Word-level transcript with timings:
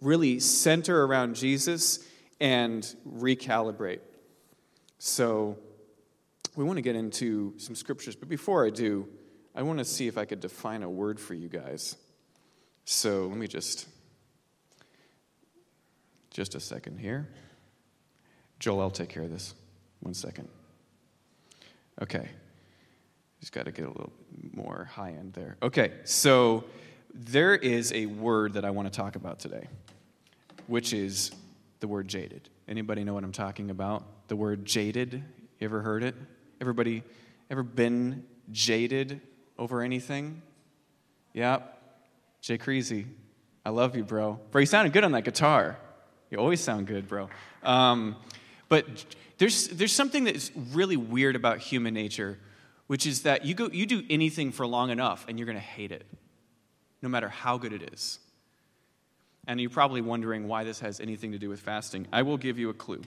really 0.00 0.40
center 0.40 1.04
around 1.04 1.36
Jesus 1.36 2.06
and 2.40 2.82
recalibrate. 3.08 4.00
So, 4.98 5.58
we 6.56 6.64
want 6.64 6.76
to 6.76 6.82
get 6.82 6.96
into 6.96 7.54
some 7.58 7.74
scriptures, 7.74 8.16
but 8.16 8.28
before 8.28 8.66
I 8.66 8.70
do, 8.70 9.08
I 9.54 9.62
want 9.62 9.78
to 9.78 9.84
see 9.84 10.08
if 10.08 10.18
I 10.18 10.24
could 10.24 10.40
define 10.40 10.82
a 10.82 10.90
word 10.90 11.20
for 11.20 11.34
you 11.34 11.48
guys. 11.48 11.96
So, 12.84 13.26
let 13.26 13.36
me 13.36 13.46
just 13.46 13.86
just 16.30 16.54
a 16.54 16.60
second 16.60 16.98
here. 16.98 17.28
Joel, 18.58 18.80
I'll 18.80 18.90
take 18.90 19.08
care 19.08 19.24
of 19.24 19.30
this. 19.30 19.54
One 20.00 20.14
second. 20.14 20.48
Okay. 22.00 22.28
Just 23.40 23.52
got 23.52 23.66
to 23.66 23.72
get 23.72 23.84
a 23.84 23.88
little 23.88 24.12
more 24.52 24.88
high 24.92 25.10
end 25.10 25.32
there. 25.32 25.56
Okay, 25.62 25.92
so 26.04 26.64
there 27.14 27.54
is 27.54 27.92
a 27.92 28.06
word 28.06 28.54
that 28.54 28.64
I 28.64 28.70
want 28.70 28.92
to 28.92 28.96
talk 28.96 29.16
about 29.16 29.38
today, 29.38 29.68
which 30.68 30.92
is 30.92 31.32
the 31.80 31.88
word 31.88 32.06
jaded. 32.06 32.48
Anybody 32.68 33.02
know 33.02 33.14
what 33.14 33.24
I'm 33.24 33.32
talking 33.32 33.70
about? 33.70 34.28
The 34.28 34.36
word 34.36 34.64
jaded. 34.64 35.14
You 35.14 35.64
ever 35.64 35.80
heard 35.80 36.04
it? 36.04 36.14
Everybody 36.60 37.02
ever 37.50 37.62
been 37.62 38.24
jaded 38.52 39.20
over 39.58 39.82
anything? 39.82 40.42
Yeah. 41.32 41.60
Jay 42.40 42.58
Creasy. 42.58 43.06
I 43.64 43.70
love 43.70 43.96
you, 43.96 44.04
bro. 44.04 44.38
Bro, 44.50 44.60
you 44.60 44.66
sounded 44.66 44.92
good 44.92 45.04
on 45.04 45.12
that 45.12 45.24
guitar. 45.24 45.78
You 46.30 46.38
always 46.38 46.60
sound 46.60 46.86
good, 46.86 47.08
bro. 47.08 47.28
Um, 47.62 48.16
but 48.68 48.86
there's, 49.38 49.68
there's 49.68 49.92
something 49.92 50.24
that's 50.24 50.50
really 50.72 50.96
weird 50.96 51.36
about 51.36 51.58
human 51.58 51.94
nature, 51.94 52.38
which 52.86 53.06
is 53.06 53.22
that 53.22 53.44
you, 53.44 53.54
go, 53.54 53.68
you 53.72 53.86
do 53.86 54.02
anything 54.10 54.52
for 54.52 54.66
long 54.66 54.90
enough 54.90 55.24
and 55.28 55.38
you're 55.38 55.46
going 55.46 55.56
to 55.56 55.62
hate 55.62 55.92
it, 55.92 56.04
no 57.00 57.08
matter 57.08 57.28
how 57.28 57.56
good 57.56 57.72
it 57.72 57.92
is. 57.92 58.18
And 59.48 59.60
you're 59.60 59.70
probably 59.70 60.02
wondering 60.02 60.46
why 60.46 60.62
this 60.62 60.78
has 60.80 61.00
anything 61.00 61.32
to 61.32 61.38
do 61.38 61.48
with 61.48 61.58
fasting. 61.58 62.06
I 62.12 62.22
will 62.22 62.36
give 62.36 62.56
you 62.56 62.70
a 62.70 62.74
clue. 62.74 63.02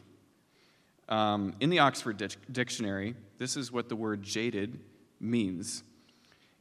Um, 1.08 1.54
in 1.62 1.70
the 1.70 1.80
Oxford 1.80 2.18
Dic- 2.18 2.52
Dictionary, 2.52 3.16
this 3.38 3.56
is 3.56 3.72
what 3.72 3.88
the 3.88 3.96
word 3.96 4.24
jaded 4.24 4.78
means 5.20 5.84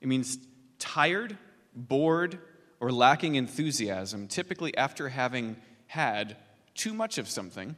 it 0.01 0.09
means 0.09 0.39
tired, 0.79 1.37
bored, 1.75 2.39
or 2.81 2.91
lacking 2.91 3.35
enthusiasm, 3.35 4.29
typically 4.29 4.77
after 4.77 5.11
having 5.11 5.57
had 5.87 6.37
too 6.75 6.95
much 6.95 7.19
of 7.19 7.29
something. 7.29 7.77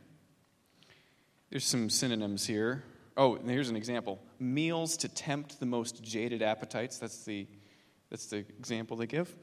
There's 1.51 1.65
some 1.65 1.91
synonyms 1.91 2.47
here. 2.47 2.85
Oh, 3.17 3.37
here's 3.45 3.69
an 3.69 3.77
example 3.77 4.21
meals 4.39 4.97
to 4.99 5.09
tempt 5.09 5.61
the 5.61 5.67
most 5.67 6.03
jaded 6.03 6.43
appetites. 6.43 6.99
That's 6.99 7.25
the, 7.25 7.47
that's 8.11 8.27
the 8.27 8.39
example 8.39 8.97
they 8.97 9.07
give. 9.07 9.35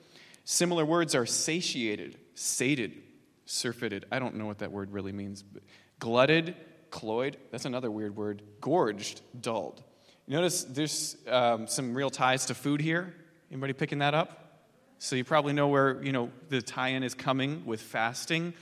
Similar 0.52 0.84
words 0.84 1.14
are 1.14 1.28
satiated, 1.28 2.18
sated, 2.34 3.04
surfeited. 3.46 4.08
I 4.12 4.18
don't 4.18 4.34
know 4.34 4.48
what 4.48 4.58
that 4.58 4.72
word 4.72 4.92
really 4.92 5.12
means. 5.12 5.44
But 5.44 5.62
Glutted, 6.00 6.56
cloyed. 6.90 7.38
That's 7.52 7.66
another 7.66 7.92
weird 7.92 8.16
word. 8.16 8.42
Gorged, 8.60 9.22
dulled. 9.40 9.84
Notice 10.28 10.64
there's 10.64 11.18
um, 11.28 11.68
some 11.68 11.94
real 11.94 12.10
ties 12.10 12.48
to 12.48 12.56
food 12.56 12.82
here. 12.82 13.14
Anybody 13.52 13.74
picking 13.74 14.00
that 14.00 14.16
up? 14.16 14.64
So 14.98 15.16
you 15.16 15.24
probably 15.24 15.54
know 15.54 15.68
where 15.68 16.02
you 16.02 16.12
know 16.12 16.32
the 16.50 16.64
tie-in 16.64 17.04
is 17.04 17.14
coming 17.14 17.64
with 17.68 17.80
fasting. 17.80 18.56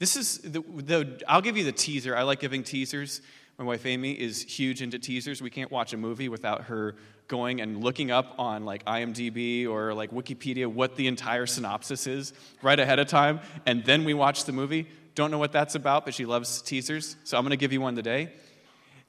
This 0.00 0.16
is 0.16 0.38
the, 0.38 0.60
the 0.60 1.22
I'll 1.28 1.40
give 1.40 1.56
you 1.56 1.62
the 1.62 1.70
teaser. 1.70 2.16
I 2.16 2.24
like 2.24 2.40
giving 2.40 2.64
teasers. 2.64 3.22
My 3.58 3.64
wife 3.64 3.86
Amy 3.86 4.10
is 4.10 4.42
huge 4.42 4.82
into 4.82 4.98
teasers. 4.98 5.40
We 5.40 5.50
can't 5.50 5.70
watch 5.70 5.92
a 5.92 5.96
movie 5.96 6.28
without 6.28 6.62
her 6.62 6.96
going 7.28 7.60
and 7.60 7.82
looking 7.82 8.10
up 8.10 8.34
on 8.38 8.64
like 8.64 8.84
IMDb 8.84 9.66
or 9.68 9.94
like 9.94 10.10
Wikipedia 10.10 10.66
what 10.66 10.96
the 10.96 11.06
entire 11.06 11.46
synopsis 11.46 12.06
is 12.06 12.32
right 12.62 12.78
ahead 12.78 12.98
of 12.98 13.06
time, 13.08 13.40
and 13.66 13.84
then 13.84 14.04
we 14.04 14.14
watch 14.14 14.44
the 14.44 14.52
movie. 14.52 14.86
Don't 15.14 15.30
know 15.30 15.38
what 15.38 15.52
that's 15.52 15.74
about, 15.74 16.04
but 16.04 16.14
she 16.14 16.24
loves 16.24 16.62
teasers. 16.62 17.16
So 17.24 17.36
I'm 17.36 17.44
going 17.44 17.50
to 17.50 17.56
give 17.56 17.72
you 17.72 17.80
one 17.80 17.96
today. 17.96 18.32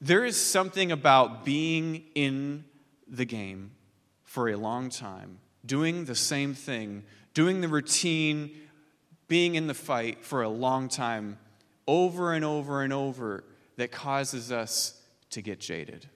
There 0.00 0.24
is 0.24 0.40
something 0.40 0.92
about 0.92 1.44
being 1.44 2.04
in 2.14 2.64
the 3.08 3.24
game 3.24 3.72
for 4.24 4.48
a 4.48 4.56
long 4.56 4.90
time 4.90 5.38
doing 5.64 6.04
the 6.04 6.14
same 6.14 6.54
thing, 6.54 7.04
doing 7.32 7.60
the 7.60 7.68
routine, 7.68 8.50
being 9.28 9.54
in 9.54 9.66
the 9.66 9.74
fight 9.74 10.24
for 10.24 10.42
a 10.42 10.48
long 10.48 10.88
time, 10.88 11.38
over 11.86 12.32
and 12.32 12.44
over 12.44 12.82
and 12.82 12.92
over, 12.92 13.44
that 13.76 13.90
causes 13.90 14.52
us 14.52 15.00
to 15.30 15.42
get 15.42 15.60
jaded. 15.60 16.08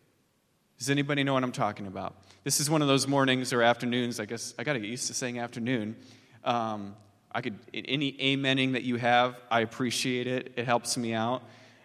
Does 0.79 0.91
anybody 0.91 1.25
know 1.25 1.35
what 1.35 1.43
I'm 1.43 1.53
talking 1.53 1.87
about? 1.87 2.15
This 2.45 2.61
is 2.61 2.71
one 2.71 2.83
of 2.83 2.89
those 2.89 3.07
mornings 3.07 3.53
or 3.53 3.63
afternoons, 3.63 4.21
I 4.21 4.25
guess 4.25 4.55
I 4.59 4.65
got 4.65 4.75
to 4.75 4.81
get 4.81 4.89
used 4.89 5.07
to 5.09 5.15
saying 5.15 5.39
afternoon. 5.39 5.97
Um, 6.45 6.95
I 7.33 7.41
could, 7.41 7.59
any 7.75 8.13
amening 8.15 8.73
that 8.73 8.85
you 8.85 8.97
have, 8.97 9.37
I 9.51 9.61
appreciate 9.61 10.27
it. 10.27 10.53
It 10.57 10.65
helps 10.65 10.97
me 10.97 11.15
out. 11.15 11.43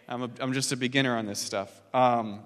I'm, 0.08 0.22
a, 0.22 0.30
I'm 0.40 0.52
just 0.52 0.72
a 0.72 0.76
beginner 0.76 1.16
on 1.16 1.26
this 1.26 1.40
stuff. 1.40 1.80
Um, 1.92 2.40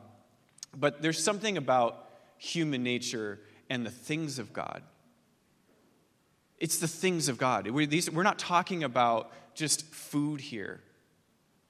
but 0.76 1.02
there's 1.02 1.22
something 1.22 1.56
about 1.56 2.08
human 2.38 2.82
nature 2.82 3.40
and 3.70 3.84
the 3.84 3.90
things 3.90 4.38
of 4.38 4.52
God 4.52 4.82
it's 6.58 6.78
the 6.78 6.88
things 6.88 7.28
of 7.28 7.38
God. 7.38 7.68
We're, 7.70 7.86
these, 7.86 8.10
we're 8.10 8.22
not 8.24 8.38
talking 8.38 8.84
about 8.84 9.30
just 9.54 9.84
food 9.86 10.40
here. 10.40 10.80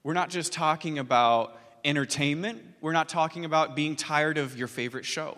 We're 0.03 0.13
not 0.13 0.29
just 0.29 0.51
talking 0.51 0.97
about 0.99 1.59
entertainment. 1.83 2.63
We're 2.81 2.93
not 2.93 3.09
talking 3.09 3.45
about 3.45 3.75
being 3.75 3.95
tired 3.95 4.37
of 4.37 4.57
your 4.57 4.67
favorite 4.67 5.05
show. 5.05 5.37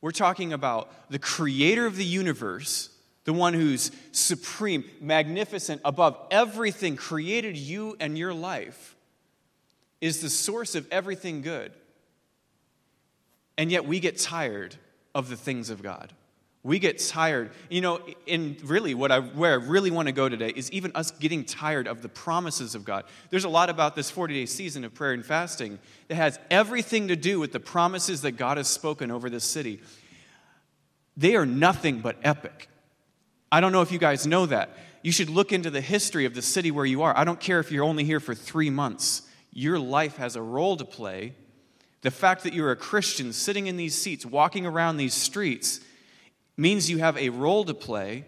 We're 0.00 0.10
talking 0.10 0.52
about 0.52 0.90
the 1.10 1.18
creator 1.18 1.86
of 1.86 1.96
the 1.96 2.04
universe, 2.04 2.90
the 3.24 3.32
one 3.32 3.52
who's 3.54 3.90
supreme, 4.12 4.84
magnificent, 5.00 5.82
above 5.84 6.18
everything, 6.30 6.96
created 6.96 7.56
you 7.56 7.96
and 8.00 8.16
your 8.16 8.32
life, 8.32 8.96
is 10.00 10.22
the 10.22 10.30
source 10.30 10.74
of 10.74 10.86
everything 10.90 11.42
good. 11.42 11.72
And 13.58 13.70
yet 13.70 13.84
we 13.84 14.00
get 14.00 14.18
tired 14.18 14.74
of 15.14 15.28
the 15.28 15.36
things 15.36 15.68
of 15.68 15.82
God. 15.82 16.14
We 16.62 16.78
get 16.78 16.98
tired. 16.98 17.52
You 17.70 17.80
know, 17.80 18.00
and 18.28 18.60
really, 18.62 18.94
what 18.94 19.10
I, 19.10 19.20
where 19.20 19.52
I 19.52 19.64
really 19.64 19.90
want 19.90 20.08
to 20.08 20.12
go 20.12 20.28
today 20.28 20.52
is 20.54 20.70
even 20.72 20.92
us 20.94 21.10
getting 21.10 21.44
tired 21.44 21.88
of 21.88 22.02
the 22.02 22.08
promises 22.08 22.74
of 22.74 22.84
God. 22.84 23.04
There's 23.30 23.44
a 23.44 23.48
lot 23.48 23.70
about 23.70 23.94
this 23.94 24.10
40 24.10 24.34
day 24.34 24.46
season 24.46 24.84
of 24.84 24.92
prayer 24.92 25.12
and 25.12 25.24
fasting 25.24 25.78
that 26.08 26.16
has 26.16 26.38
everything 26.50 27.08
to 27.08 27.16
do 27.16 27.40
with 27.40 27.52
the 27.52 27.60
promises 27.60 28.22
that 28.22 28.32
God 28.32 28.58
has 28.58 28.68
spoken 28.68 29.10
over 29.10 29.30
this 29.30 29.44
city. 29.44 29.80
They 31.16 31.34
are 31.36 31.46
nothing 31.46 32.00
but 32.00 32.16
epic. 32.22 32.68
I 33.50 33.60
don't 33.60 33.72
know 33.72 33.82
if 33.82 33.90
you 33.90 33.98
guys 33.98 34.26
know 34.26 34.46
that. 34.46 34.70
You 35.02 35.12
should 35.12 35.30
look 35.30 35.52
into 35.52 35.70
the 35.70 35.80
history 35.80 36.24
of 36.24 36.34
the 36.34 36.42
city 36.42 36.70
where 36.70 36.84
you 36.84 37.02
are. 37.02 37.16
I 37.16 37.24
don't 37.24 37.40
care 37.40 37.58
if 37.58 37.72
you're 37.72 37.84
only 37.84 38.04
here 38.04 38.20
for 38.20 38.34
three 38.34 38.70
months, 38.70 39.22
your 39.52 39.78
life 39.78 40.18
has 40.18 40.36
a 40.36 40.42
role 40.42 40.76
to 40.76 40.84
play. 40.84 41.34
The 42.02 42.10
fact 42.10 42.44
that 42.44 42.52
you're 42.52 42.70
a 42.70 42.76
Christian 42.76 43.32
sitting 43.32 43.66
in 43.66 43.76
these 43.76 43.96
seats, 43.96 44.24
walking 44.24 44.66
around 44.66 44.96
these 44.96 45.14
streets, 45.14 45.80
means 46.60 46.90
you 46.90 46.98
have 46.98 47.16
a 47.16 47.30
role 47.30 47.64
to 47.64 47.74
play 47.74 48.24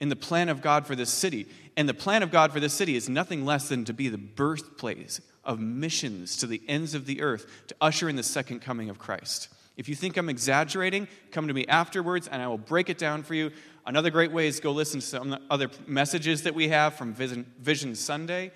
in 0.00 0.08
the 0.08 0.16
plan 0.16 0.48
of 0.48 0.62
God 0.62 0.86
for 0.86 0.96
this 0.96 1.10
city. 1.10 1.46
And 1.76 1.88
the 1.88 1.94
plan 1.94 2.22
of 2.22 2.30
God 2.30 2.52
for 2.52 2.60
this 2.60 2.72
city 2.72 2.96
is 2.96 3.08
nothing 3.08 3.44
less 3.44 3.68
than 3.68 3.84
to 3.84 3.92
be 3.92 4.08
the 4.08 4.18
birthplace 4.18 5.20
of 5.44 5.60
missions 5.60 6.36
to 6.38 6.46
the 6.46 6.62
ends 6.66 6.94
of 6.94 7.06
the 7.06 7.20
earth 7.20 7.46
to 7.68 7.76
usher 7.80 8.08
in 8.08 8.16
the 8.16 8.22
second 8.22 8.60
coming 8.60 8.88
of 8.88 8.98
Christ. 8.98 9.48
If 9.76 9.88
you 9.88 9.94
think 9.94 10.16
I'm 10.16 10.30
exaggerating, 10.30 11.06
come 11.30 11.48
to 11.48 11.54
me 11.54 11.66
afterwards 11.66 12.26
and 12.26 12.40
I 12.40 12.48
will 12.48 12.58
break 12.58 12.88
it 12.88 12.96
down 12.96 13.22
for 13.22 13.34
you. 13.34 13.50
Another 13.84 14.10
great 14.10 14.32
way 14.32 14.48
is 14.48 14.58
go 14.58 14.72
listen 14.72 15.00
to 15.00 15.06
some 15.06 15.38
other 15.50 15.70
messages 15.86 16.42
that 16.44 16.54
we 16.54 16.68
have 16.68 16.94
from 16.94 17.12
Vision, 17.12 17.94
Sunday. 17.94 18.50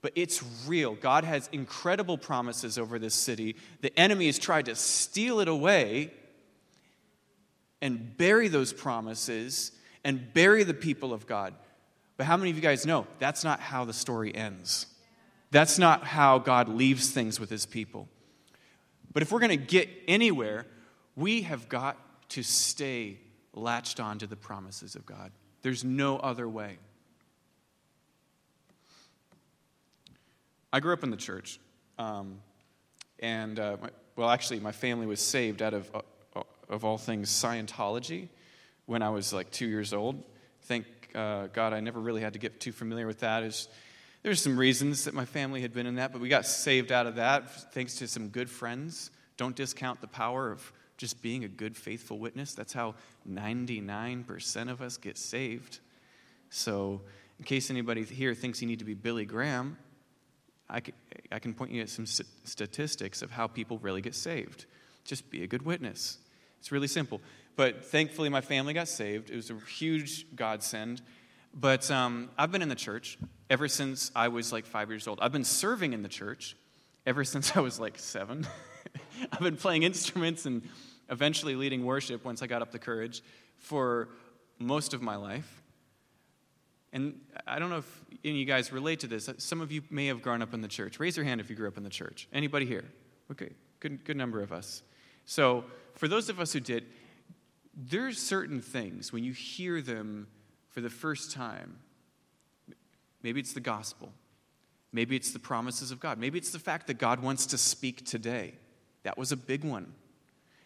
But 0.00 0.12
it's 0.16 0.42
real. 0.66 0.94
God 0.94 1.24
has 1.24 1.48
incredible 1.52 2.18
promises 2.18 2.78
over 2.78 2.98
this 2.98 3.14
city. 3.14 3.56
The 3.82 3.96
enemy 3.98 4.26
has 4.26 4.38
tried 4.38 4.64
to 4.66 4.74
steal 4.74 5.38
it 5.40 5.48
away 5.48 6.10
and 7.82 8.16
bury 8.16 8.48
those 8.48 8.72
promises 8.72 9.72
and 10.04 10.32
bury 10.32 10.64
the 10.64 10.72
people 10.72 11.12
of 11.12 11.26
God. 11.26 11.52
But 12.16 12.26
how 12.26 12.38
many 12.38 12.50
of 12.50 12.56
you 12.56 12.62
guys 12.62 12.86
know 12.86 13.06
that's 13.18 13.44
not 13.44 13.60
how 13.60 13.84
the 13.84 13.92
story 13.92 14.34
ends? 14.34 14.86
That's 15.50 15.78
not 15.78 16.04
how 16.04 16.38
God 16.38 16.68
leaves 16.68 17.10
things 17.10 17.38
with 17.38 17.50
his 17.50 17.66
people. 17.66 18.08
But 19.12 19.22
if 19.22 19.30
we're 19.30 19.40
going 19.40 19.50
to 19.50 19.56
get 19.56 19.88
anywhere, 20.08 20.64
we 21.16 21.42
have 21.42 21.68
got 21.68 21.98
to 22.30 22.42
stay 22.42 23.18
latched 23.52 24.00
on 24.00 24.18
to 24.20 24.26
the 24.26 24.36
promises 24.36 24.94
of 24.94 25.04
God. 25.04 25.30
There's 25.60 25.84
no 25.84 26.16
other 26.18 26.48
way. 26.48 26.78
I 30.72 30.80
grew 30.80 30.94
up 30.94 31.02
in 31.02 31.10
the 31.10 31.16
church. 31.18 31.60
Um, 31.98 32.40
and, 33.18 33.60
uh, 33.60 33.76
my, 33.82 33.90
well, 34.16 34.30
actually, 34.30 34.60
my 34.60 34.72
family 34.72 35.06
was 35.06 35.20
saved 35.20 35.60
out 35.60 35.74
of 35.74 35.90
uh, 35.94 36.00
of 36.72 36.84
all 36.84 36.98
things, 36.98 37.30
Scientology 37.30 38.28
when 38.86 39.02
I 39.02 39.10
was 39.10 39.32
like 39.32 39.50
two 39.50 39.66
years 39.66 39.92
old. 39.92 40.22
Thank 40.62 40.86
uh, 41.14 41.48
God 41.48 41.72
I 41.72 41.80
never 41.80 42.00
really 42.00 42.22
had 42.22 42.32
to 42.32 42.38
get 42.38 42.60
too 42.60 42.72
familiar 42.72 43.06
with 43.06 43.20
that. 43.20 43.42
Is 43.42 43.68
there's 44.22 44.40
some 44.40 44.58
reasons 44.58 45.04
that 45.04 45.14
my 45.14 45.24
family 45.24 45.60
had 45.60 45.72
been 45.72 45.86
in 45.86 45.96
that, 45.96 46.12
but 46.12 46.20
we 46.20 46.28
got 46.28 46.46
saved 46.46 46.90
out 46.90 47.06
of 47.06 47.16
that 47.16 47.72
thanks 47.72 47.96
to 47.96 48.08
some 48.08 48.28
good 48.28 48.48
friends. 48.48 49.10
Don't 49.36 49.54
discount 49.54 50.00
the 50.00 50.06
power 50.06 50.50
of 50.50 50.72
just 50.96 51.20
being 51.20 51.44
a 51.44 51.48
good, 51.48 51.76
faithful 51.76 52.18
witness. 52.18 52.54
That's 52.54 52.72
how 52.72 52.94
99% 53.28 54.70
of 54.70 54.80
us 54.80 54.96
get 54.96 55.18
saved. 55.18 55.80
So 56.50 57.00
in 57.38 57.44
case 57.44 57.70
anybody 57.70 58.04
here 58.04 58.34
thinks 58.34 58.62
you 58.62 58.68
need 58.68 58.78
to 58.78 58.84
be 58.84 58.94
Billy 58.94 59.24
Graham, 59.24 59.76
I 60.70 60.80
can, 60.80 60.94
I 61.30 61.38
can 61.38 61.52
point 61.54 61.72
you 61.72 61.82
at 61.82 61.88
some 61.88 62.06
statistics 62.06 63.20
of 63.20 63.30
how 63.30 63.46
people 63.46 63.78
really 63.78 64.00
get 64.00 64.14
saved. 64.14 64.66
Just 65.04 65.28
be 65.30 65.42
a 65.42 65.46
good 65.46 65.62
witness. 65.62 66.18
It's 66.62 66.70
really 66.70 66.86
simple. 66.86 67.20
But 67.56 67.84
thankfully, 67.86 68.28
my 68.28 68.40
family 68.40 68.72
got 68.72 68.86
saved. 68.86 69.30
It 69.30 69.34
was 69.34 69.50
a 69.50 69.56
huge 69.68 70.36
godsend. 70.36 71.02
But 71.52 71.90
um, 71.90 72.30
I've 72.38 72.52
been 72.52 72.62
in 72.62 72.68
the 72.68 72.76
church 72.76 73.18
ever 73.50 73.66
since 73.66 74.12
I 74.14 74.28
was 74.28 74.52
like 74.52 74.64
five 74.64 74.88
years 74.88 75.08
old. 75.08 75.18
I've 75.20 75.32
been 75.32 75.42
serving 75.42 75.92
in 75.92 76.04
the 76.04 76.08
church 76.08 76.56
ever 77.04 77.24
since 77.24 77.56
I 77.56 77.60
was 77.60 77.80
like 77.80 77.98
seven. 77.98 78.46
I've 79.32 79.40
been 79.40 79.56
playing 79.56 79.82
instruments 79.82 80.46
and 80.46 80.62
eventually 81.10 81.56
leading 81.56 81.84
worship 81.84 82.24
once 82.24 82.42
I 82.42 82.46
got 82.46 82.62
up 82.62 82.70
the 82.70 82.78
courage 82.78 83.24
for 83.56 84.10
most 84.60 84.94
of 84.94 85.02
my 85.02 85.16
life. 85.16 85.64
And 86.92 87.18
I 87.44 87.58
don't 87.58 87.70
know 87.70 87.78
if 87.78 88.04
any 88.22 88.34
of 88.34 88.38
you 88.38 88.44
guys 88.44 88.70
relate 88.70 89.00
to 89.00 89.08
this. 89.08 89.28
Some 89.38 89.60
of 89.60 89.72
you 89.72 89.82
may 89.90 90.06
have 90.06 90.22
grown 90.22 90.42
up 90.42 90.54
in 90.54 90.60
the 90.60 90.68
church. 90.68 91.00
Raise 91.00 91.16
your 91.16 91.26
hand 91.26 91.40
if 91.40 91.50
you 91.50 91.56
grew 91.56 91.66
up 91.66 91.76
in 91.76 91.82
the 91.82 91.90
church. 91.90 92.28
Anybody 92.32 92.66
here? 92.66 92.84
Okay, 93.32 93.50
good, 93.80 94.04
good 94.04 94.16
number 94.16 94.40
of 94.40 94.52
us. 94.52 94.84
So, 95.24 95.64
for 96.02 96.08
those 96.08 96.28
of 96.28 96.40
us 96.40 96.52
who 96.52 96.58
did, 96.58 96.86
there's 97.76 98.18
certain 98.18 98.60
things 98.60 99.12
when 99.12 99.22
you 99.22 99.32
hear 99.32 99.80
them 99.80 100.26
for 100.70 100.80
the 100.80 100.90
first 100.90 101.30
time. 101.30 101.78
Maybe 103.22 103.38
it's 103.38 103.52
the 103.52 103.60
gospel. 103.60 104.12
Maybe 104.92 105.14
it's 105.14 105.30
the 105.30 105.38
promises 105.38 105.92
of 105.92 106.00
God. 106.00 106.18
Maybe 106.18 106.40
it's 106.40 106.50
the 106.50 106.58
fact 106.58 106.88
that 106.88 106.94
God 106.94 107.20
wants 107.20 107.46
to 107.46 107.56
speak 107.56 108.04
today. 108.04 108.54
That 109.04 109.16
was 109.16 109.30
a 109.30 109.36
big 109.36 109.62
one. 109.62 109.92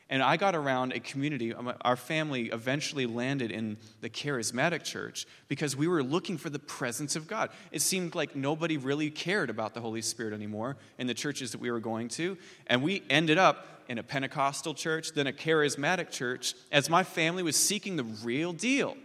And 0.08 0.22
I 0.22 0.36
got 0.36 0.54
around 0.54 0.92
a 0.92 1.00
community. 1.00 1.52
Um, 1.52 1.72
our 1.80 1.96
family 1.96 2.46
eventually 2.46 3.06
landed 3.06 3.50
in 3.50 3.76
the 4.02 4.08
charismatic 4.08 4.84
church 4.84 5.26
because 5.48 5.76
we 5.76 5.88
were 5.88 6.02
looking 6.02 6.38
for 6.38 6.48
the 6.48 6.60
presence 6.60 7.16
of 7.16 7.26
God. 7.26 7.50
It 7.72 7.82
seemed 7.82 8.14
like 8.14 8.36
nobody 8.36 8.76
really 8.76 9.10
cared 9.10 9.50
about 9.50 9.74
the 9.74 9.80
Holy 9.80 10.02
Spirit 10.02 10.32
anymore 10.32 10.76
in 10.98 11.08
the 11.08 11.14
churches 11.14 11.50
that 11.52 11.60
we 11.60 11.72
were 11.72 11.80
going 11.80 12.08
to. 12.10 12.38
And 12.68 12.82
we 12.82 13.02
ended 13.10 13.36
up 13.36 13.66
in 13.88 13.98
a 13.98 14.02
Pentecostal 14.02 14.74
church, 14.74 15.12
then 15.12 15.26
a 15.26 15.32
charismatic 15.32 16.10
church, 16.10 16.54
as 16.70 16.88
my 16.88 17.02
family 17.02 17.42
was 17.42 17.56
seeking 17.56 17.96
the 17.96 18.04
real 18.04 18.52
deal. 18.52 18.96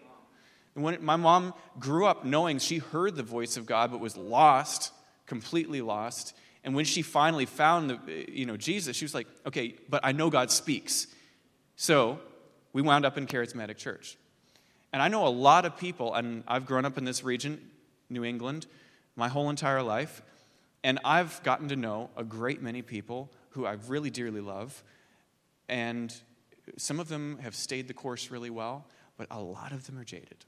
And 0.75 0.83
when 0.83 1.03
my 1.03 1.15
mom 1.15 1.53
grew 1.79 2.05
up 2.05 2.25
knowing 2.25 2.59
she 2.59 2.77
heard 2.77 3.15
the 3.15 3.23
voice 3.23 3.57
of 3.57 3.65
God 3.65 3.91
but 3.91 3.99
was 3.99 4.15
lost, 4.15 4.91
completely 5.25 5.81
lost, 5.81 6.35
and 6.63 6.75
when 6.75 6.85
she 6.85 7.01
finally 7.01 7.45
found 7.45 7.89
the, 7.89 8.25
you 8.31 8.45
know, 8.45 8.55
Jesus, 8.55 8.95
she 8.95 9.05
was 9.05 9.13
like, 9.13 9.27
okay, 9.45 9.75
but 9.89 10.01
I 10.03 10.11
know 10.11 10.29
God 10.29 10.51
speaks. 10.51 11.07
So 11.75 12.19
we 12.73 12.81
wound 12.81 13.05
up 13.05 13.17
in 13.17 13.25
charismatic 13.25 13.77
church. 13.77 14.17
And 14.93 15.01
I 15.01 15.07
know 15.07 15.25
a 15.25 15.29
lot 15.29 15.65
of 15.65 15.77
people, 15.77 16.13
and 16.13 16.43
I've 16.47 16.65
grown 16.65 16.85
up 16.85 16.97
in 16.97 17.05
this 17.05 17.23
region, 17.23 17.71
New 18.09 18.23
England, 18.23 18.67
my 19.15 19.27
whole 19.27 19.49
entire 19.49 19.81
life, 19.81 20.21
and 20.83 20.99
I've 21.03 21.41
gotten 21.43 21.69
to 21.69 21.75
know 21.75 22.09
a 22.15 22.23
great 22.23 22.61
many 22.61 22.81
people 22.81 23.31
who 23.49 23.65
I 23.65 23.73
really 23.87 24.09
dearly 24.09 24.41
love. 24.41 24.83
And 25.69 26.13
some 26.77 26.99
of 26.99 27.07
them 27.07 27.39
have 27.41 27.55
stayed 27.55 27.87
the 27.87 27.93
course 27.93 28.31
really 28.31 28.49
well, 28.49 28.85
but 29.17 29.27
a 29.31 29.39
lot 29.39 29.71
of 29.71 29.85
them 29.85 29.97
are 29.97 30.03
jaded. 30.03 30.45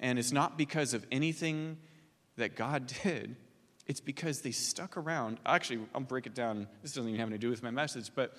And 0.00 0.18
it's 0.18 0.32
not 0.32 0.58
because 0.58 0.94
of 0.94 1.06
anything 1.10 1.78
that 2.36 2.56
God 2.56 2.92
did, 3.02 3.36
it's 3.86 4.00
because 4.00 4.40
they 4.40 4.50
stuck 4.50 4.96
around. 4.96 5.38
Actually, 5.46 5.80
I'll 5.94 6.00
break 6.00 6.26
it 6.26 6.34
down. 6.34 6.66
This 6.82 6.92
doesn't 6.92 7.08
even 7.08 7.20
have 7.20 7.28
anything 7.28 7.40
to 7.40 7.46
do 7.46 7.50
with 7.50 7.62
my 7.62 7.70
message, 7.70 8.10
but 8.14 8.36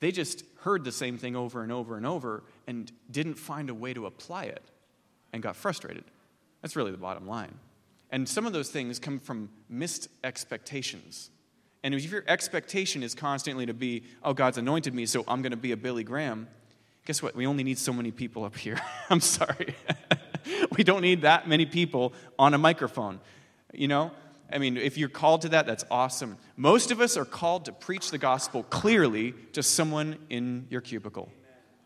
they 0.00 0.12
just 0.12 0.44
heard 0.60 0.84
the 0.84 0.92
same 0.92 1.18
thing 1.18 1.36
over 1.36 1.62
and 1.62 1.72
over 1.72 1.96
and 1.96 2.06
over 2.06 2.42
and 2.66 2.90
didn't 3.10 3.34
find 3.34 3.70
a 3.70 3.74
way 3.74 3.94
to 3.94 4.06
apply 4.06 4.44
it 4.44 4.62
and 5.32 5.42
got 5.42 5.56
frustrated. 5.56 6.04
That's 6.62 6.76
really 6.76 6.90
the 6.90 6.98
bottom 6.98 7.26
line. 7.26 7.54
And 8.10 8.28
some 8.28 8.46
of 8.46 8.52
those 8.52 8.70
things 8.70 8.98
come 8.98 9.18
from 9.18 9.50
missed 9.68 10.08
expectations. 10.24 11.30
And 11.82 11.94
if 11.94 12.10
your 12.10 12.24
expectation 12.26 13.02
is 13.02 13.14
constantly 13.14 13.66
to 13.66 13.74
be, 13.74 14.02
oh, 14.22 14.34
God's 14.34 14.58
anointed 14.58 14.94
me, 14.94 15.06
so 15.06 15.24
I'm 15.28 15.42
going 15.42 15.52
to 15.52 15.56
be 15.56 15.72
a 15.72 15.76
Billy 15.76 16.04
Graham, 16.04 16.48
guess 17.06 17.22
what? 17.22 17.34
We 17.34 17.46
only 17.46 17.64
need 17.64 17.78
so 17.78 17.92
many 17.92 18.10
people 18.10 18.44
up 18.44 18.56
here. 18.56 18.80
I'm 19.10 19.20
sorry. 19.20 19.74
we 20.76 20.84
don't 20.84 21.02
need 21.02 21.22
that 21.22 21.48
many 21.48 21.66
people 21.66 22.12
on 22.38 22.52
a 22.52 22.58
microphone. 22.58 23.20
You 23.72 23.88
know, 23.88 24.10
I 24.52 24.58
mean, 24.58 24.76
if 24.76 24.98
you're 24.98 25.08
called 25.08 25.42
to 25.42 25.50
that, 25.50 25.66
that's 25.66 25.84
awesome. 25.90 26.36
Most 26.56 26.90
of 26.90 27.00
us 27.00 27.16
are 27.16 27.24
called 27.24 27.66
to 27.66 27.72
preach 27.72 28.10
the 28.10 28.18
gospel 28.18 28.62
clearly 28.64 29.32
to 29.52 29.62
someone 29.62 30.16
in 30.28 30.66
your 30.70 30.80
cubicle. 30.80 31.30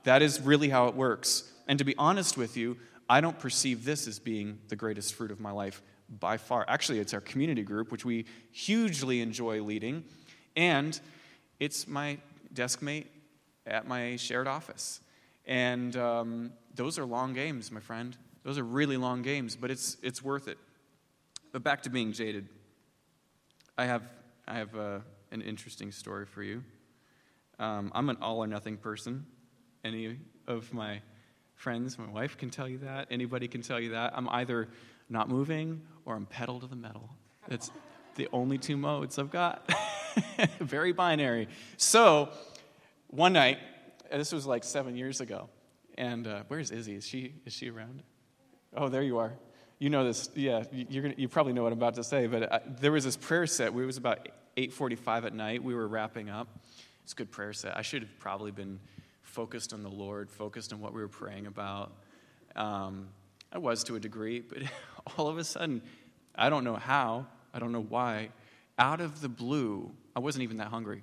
That 0.05 0.23
is 0.23 0.41
really 0.41 0.69
how 0.69 0.89
it 0.89 0.95
works. 0.95 1.51
And 1.67 1.79
to 1.79 1.85
be 1.85 1.95
honest 1.97 2.37
with 2.37 2.57
you, 2.57 2.77
I 3.09 3.21
don't 3.21 3.39
perceive 3.39 3.85
this 3.85 4.07
as 4.07 4.19
being 4.19 4.59
the 4.69 4.77
greatest 4.77 5.15
fruit 5.15 5.31
of 5.31 5.41
my 5.41 5.51
life 5.51 5.83
by 6.09 6.37
far. 6.37 6.65
Actually, 6.69 7.01
it's 7.01 7.15
our 7.15 7.21
community 7.21 7.63
group, 7.63 7.91
which 7.93 8.05
we 8.05 8.27
hugely 8.51 9.21
enjoy 9.21 9.63
leading, 9.63 10.05
and 10.57 10.99
it's 11.61 11.87
my 11.87 12.19
desk 12.53 12.83
mate 12.83 13.11
at 13.67 13.87
my 13.87 14.17
shared 14.17 14.47
office. 14.47 15.01
And 15.47 15.97
um, 15.97 16.53
those 16.75 16.99
are 16.99 17.05
long 17.05 17.35
games, 17.35 17.71
my 17.71 17.81
friend. 17.81 18.17
Those 18.43 18.59
are 18.59 18.65
really 18.65 18.97
long 18.97 19.23
games, 19.23 19.57
but 19.57 19.71
it's, 19.71 19.97
it's 20.03 20.23
worth 20.23 20.49
it. 20.49 20.59
But 21.55 21.63
back 21.63 21.83
to 21.83 21.89
being 21.89 22.11
jaded. 22.11 22.49
I 23.79 23.85
have, 23.85 24.03
I 24.49 24.55
have 24.55 24.75
uh, 24.75 24.99
an 25.31 25.41
interesting 25.41 25.93
story 25.93 26.27
for 26.27 26.43
you. 26.43 26.65
Um, 27.61 27.93
I'm 27.95 28.11
an 28.11 28.17
all 28.21 28.39
or 28.39 28.49
nothing 28.49 28.77
person. 28.77 29.25
Any 29.85 30.19
of 30.49 30.75
my 30.75 31.01
friends, 31.55 31.97
my 31.97 32.09
wife 32.09 32.37
can 32.37 32.51
tell 32.51 32.69
you 32.69 32.79
that. 32.79 33.07
Anybody 33.09 33.47
can 33.47 33.63
tell 33.63 33.79
you 33.79 33.91
that. 33.91 34.15
I'm 34.17 34.29
either 34.31 34.69
not 35.09 35.29
moving 35.29 35.83
or 36.05 36.17
I'm 36.17 36.27
pedal 36.27 36.59
to 36.59 36.67
the 36.67 36.75
metal. 36.75 37.09
That's 37.47 37.71
the 38.17 38.27
only 38.33 38.59
two 38.59 38.77
modes 38.77 39.17
I've 39.21 39.31
got. 39.31 39.73
Very 40.59 40.91
binary. 40.91 41.47
So, 41.77 42.31
one 43.11 43.33
night, 43.33 43.59
this 44.11 44.33
was 44.33 44.45
like 44.45 44.65
seven 44.65 44.97
years 44.97 45.21
ago, 45.21 45.49
and 45.97 46.27
uh, 46.27 46.43
where's 46.49 46.73
Izzy? 46.73 46.97
Is 46.97 47.07
she 47.07 47.35
is 47.47 47.53
she 47.53 47.71
around? 47.71 48.03
Oh, 48.77 48.89
there 48.89 49.03
you 49.05 49.19
are. 49.19 49.35
You 49.85 49.91
know 49.91 50.03
this. 50.03 50.31
Yeah, 50.35 50.65
gonna, 50.73 51.13
you 51.15 51.29
probably 51.29 51.53
know 51.53 51.63
what 51.63 51.71
I'm 51.71 51.77
about 51.77 51.97
to 51.97 52.05
say. 52.05 52.27
But 52.27 52.51
uh, 52.51 52.61
there 52.81 52.91
was 52.91 53.05
this 53.05 53.19
prayer 53.19 53.47
set. 53.47 53.67
It 53.67 53.75
was 53.75 53.99
about 53.99 54.31
8:45 54.57 55.27
at 55.27 55.35
night. 55.35 55.63
We 55.63 55.75
were 55.75 55.87
wrapping 55.87 56.31
up. 56.31 56.49
It's 57.03 57.13
a 57.13 57.17
good 57.17 57.31
prayer 57.31 57.53
set. 57.53 57.77
I 57.77 57.83
should 57.83 58.01
have 58.01 58.19
probably 58.19 58.51
been 58.51 58.81
focused 59.21 59.75
on 59.75 59.83
the 59.83 59.91
Lord, 59.91 60.31
focused 60.31 60.73
on 60.73 60.81
what 60.81 60.95
we 60.95 61.03
were 61.03 61.09
praying 61.09 61.47
about. 61.47 61.93
Um, 62.57 63.09
I 63.53 63.59
was 63.59 63.85
to 63.85 63.97
a 63.97 64.01
degree, 64.01 64.41
but 64.41 64.63
all 65.19 65.29
of 65.29 65.37
a 65.37 65.45
sudden, 65.45 65.83
I 66.35 66.49
don't 66.49 66.65
know 66.65 66.77
how, 66.77 67.27
I 67.53 67.59
don't 67.59 67.71
know 67.71 67.85
why, 67.87 68.31
out 68.79 69.03
of 69.03 69.21
the 69.21 69.29
blue, 69.29 69.93
I 70.17 70.21
wasn't 70.21 70.45
even 70.45 70.57
that 70.57 70.69
hungry. 70.69 71.03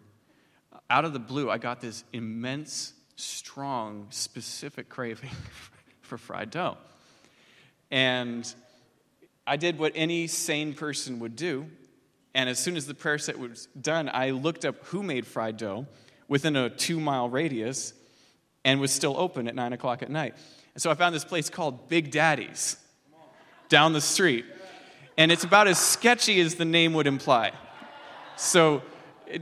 Out 0.89 1.05
of 1.05 1.13
the 1.13 1.19
blue, 1.19 1.51
I 1.51 1.59
got 1.59 1.81
this 1.81 2.03
immense, 2.13 2.93
strong, 3.15 4.07
specific 4.09 4.89
craving 4.89 5.29
for 6.01 6.17
fried 6.17 6.49
dough. 6.49 6.79
And 7.91 8.51
I 9.45 9.57
did 9.57 9.79
what 9.79 9.93
any 9.95 10.27
sane 10.27 10.73
person 10.73 11.19
would 11.19 11.35
do. 11.35 11.67
And 12.33 12.49
as 12.49 12.59
soon 12.59 12.77
as 12.77 12.85
the 12.85 12.93
prayer 12.93 13.17
set 13.17 13.37
was 13.37 13.67
done, 13.79 14.09
I 14.11 14.29
looked 14.31 14.63
up 14.63 14.85
who 14.85 15.03
made 15.03 15.27
fried 15.27 15.57
dough 15.57 15.87
within 16.27 16.55
a 16.55 16.69
two 16.69 16.99
mile 16.99 17.29
radius 17.29 17.93
and 18.63 18.79
was 18.79 18.91
still 18.91 19.15
open 19.17 19.47
at 19.47 19.55
nine 19.55 19.73
o'clock 19.73 20.01
at 20.01 20.09
night. 20.09 20.35
And 20.73 20.81
so 20.81 20.89
I 20.89 20.93
found 20.93 21.13
this 21.13 21.25
place 21.25 21.49
called 21.49 21.89
Big 21.89 22.11
Daddy's 22.11 22.77
down 23.67 23.93
the 23.93 24.01
street. 24.01 24.45
And 25.17 25.31
it's 25.31 25.43
about 25.43 25.67
as 25.67 25.77
sketchy 25.79 26.39
as 26.39 26.55
the 26.55 26.65
name 26.65 26.93
would 26.93 27.07
imply. 27.07 27.51
So, 28.37 28.81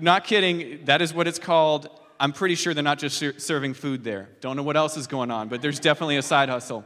not 0.01 0.23
kidding, 0.23 0.85
that 0.85 1.01
is 1.01 1.13
what 1.13 1.27
it's 1.27 1.39
called. 1.39 1.89
I'm 2.19 2.33
pretty 2.33 2.55
sure 2.55 2.73
they're 2.73 2.83
not 2.83 2.99
just 2.99 3.23
serving 3.41 3.75
food 3.75 4.03
there. 4.03 4.29
Don't 4.41 4.57
know 4.57 4.63
what 4.63 4.75
else 4.75 4.97
is 4.97 5.07
going 5.07 5.31
on, 5.31 5.47
but 5.47 5.61
there's 5.61 5.79
definitely 5.79 6.17
a 6.17 6.21
side 6.21 6.49
hustle. 6.49 6.83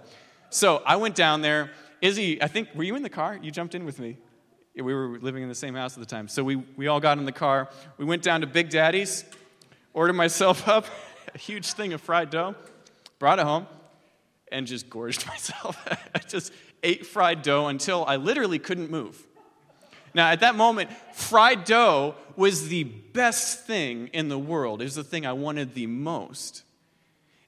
So, 0.49 0.83
I 0.85 0.97
went 0.97 1.15
down 1.15 1.41
there. 1.41 1.71
Izzy, 2.03 2.43
I 2.43 2.47
think, 2.47 2.67
were 2.75 2.83
you 2.83 2.97
in 2.97 3.01
the 3.01 3.09
car? 3.09 3.39
You 3.41 3.49
jumped 3.49 3.75
in 3.75 3.85
with 3.85 3.97
me. 3.97 4.17
We 4.75 4.93
were 4.93 5.17
living 5.19 5.41
in 5.41 5.47
the 5.47 5.55
same 5.55 5.73
house 5.73 5.93
at 5.93 6.01
the 6.01 6.05
time. 6.05 6.27
So, 6.27 6.43
we, 6.43 6.57
we 6.57 6.87
all 6.87 6.99
got 6.99 7.17
in 7.17 7.23
the 7.23 7.31
car. 7.31 7.69
We 7.97 8.03
went 8.03 8.23
down 8.23 8.41
to 8.41 8.47
Big 8.47 8.69
Daddy's, 8.69 9.23
ordered 9.93 10.13
myself 10.13 10.67
up 10.67 10.85
a 11.33 11.37
huge 11.37 11.71
thing 11.71 11.93
of 11.93 12.01
fried 12.01 12.29
dough, 12.29 12.55
brought 13.19 13.39
it 13.39 13.45
home, 13.45 13.67
and 14.51 14.67
just 14.67 14.89
gorged 14.89 15.25
myself. 15.29 15.81
I 16.13 16.19
just 16.19 16.51
ate 16.83 17.05
fried 17.05 17.41
dough 17.41 17.67
until 17.67 18.03
I 18.03 18.17
literally 18.17 18.59
couldn't 18.59 18.91
move. 18.91 19.25
Now, 20.13 20.29
at 20.29 20.41
that 20.41 20.55
moment, 20.55 20.91
fried 21.13 21.63
dough 21.63 22.15
was 22.35 22.67
the 22.67 22.83
best 22.83 23.65
thing 23.65 24.07
in 24.07 24.27
the 24.27 24.37
world. 24.37 24.81
It 24.81 24.85
was 24.85 24.95
the 24.95 25.05
thing 25.05 25.25
I 25.25 25.31
wanted 25.33 25.73
the 25.73 25.87
most. 25.87 26.63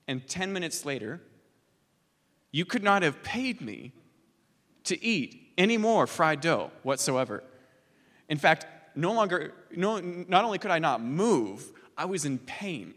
And 0.07 0.25
10 0.25 0.53
minutes 0.53 0.85
later, 0.85 1.21
you 2.53 2.63
could 2.63 2.83
not 2.83 3.03
have 3.03 3.21
paid 3.21 3.59
me 3.59 3.91
to 4.85 5.03
eat 5.03 5.53
any 5.57 5.77
more 5.77 6.07
fried 6.07 6.41
dough 6.41 6.71
whatsoever. 6.83 7.43
In 8.29 8.37
fact, 8.37 8.65
no 8.95 9.13
longer, 9.13 9.53
no, 9.75 9.99
not 9.99 10.43
only 10.45 10.57
could 10.57 10.71
I 10.71 10.79
not 10.79 11.01
move, 11.01 11.71
I 11.97 12.05
was 12.05 12.25
in 12.25 12.39
pain. 12.39 12.93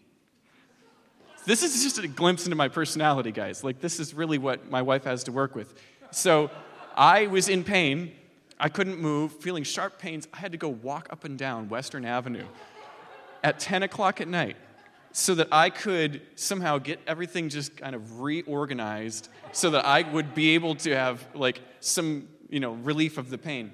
This 1.45 1.63
is 1.63 1.83
just 1.83 1.99
a 1.99 2.07
glimpse 2.09 2.45
into 2.45 2.57
my 2.57 2.69
personality, 2.69 3.33
guys. 3.33 3.65
Like, 3.65 3.81
this 3.81 4.01
is 4.01 4.13
really 4.15 4.39
what 4.39 4.71
my 4.71 4.83
wife 4.83 5.05
has 5.05 5.25
to 5.25 5.33
work 5.33 5.55
with. 5.55 5.75
So 6.11 6.51
I 6.97 7.27
was 7.27 7.49
in 7.49 7.65
pain. 7.65 8.13
I 8.61 8.69
couldn't 8.69 8.99
move, 8.99 9.33
feeling 9.33 9.65
sharp 9.65 9.99
pains. 9.99 10.29
I 10.33 10.39
had 10.39 10.53
to 10.53 10.59
go 10.59 10.69
walk 10.69 11.09
up 11.11 11.25
and 11.25 11.39
down 11.39 11.69
Western 11.69 12.05
Avenue 12.05 12.47
at 13.43 13.61
10 13.61 13.83
o'clock 13.85 14.21
at 14.21 14.29
night 14.29 14.57
so 15.13 15.35
that 15.35 15.49
I 15.51 15.71
could 15.71 16.21
somehow 16.35 16.79
get 16.79 17.01
everything 17.07 17.49
just 17.49 17.77
kind 17.77 17.95
of 17.95 18.21
reorganized 18.21 19.29
so 19.53 19.71
that 19.71 19.85
I 19.85 20.03
would 20.03 20.35
be 20.35 20.55
able 20.55 20.75
to 20.77 20.95
have 20.95 21.27
like 21.35 21.61
some, 21.81 22.29
you 22.49 22.61
know, 22.61 22.73
relief 22.73 23.19
of 23.19 23.31
the 23.31 23.39
pain. 23.39 23.73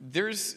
There's, 0.00 0.56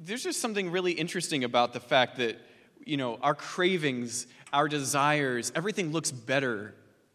there's 0.00 0.24
just 0.24 0.40
something 0.40 0.70
really 0.70 0.92
interesting 0.92 1.44
about 1.44 1.72
the 1.72 1.80
fact 1.80 2.16
that, 2.16 2.38
you 2.84 2.96
know, 2.96 3.18
our 3.22 3.34
cravings, 3.34 4.26
our 4.52 4.68
desires, 4.68 5.52
everything 5.54 5.92
looks 5.92 6.10
better 6.10 6.74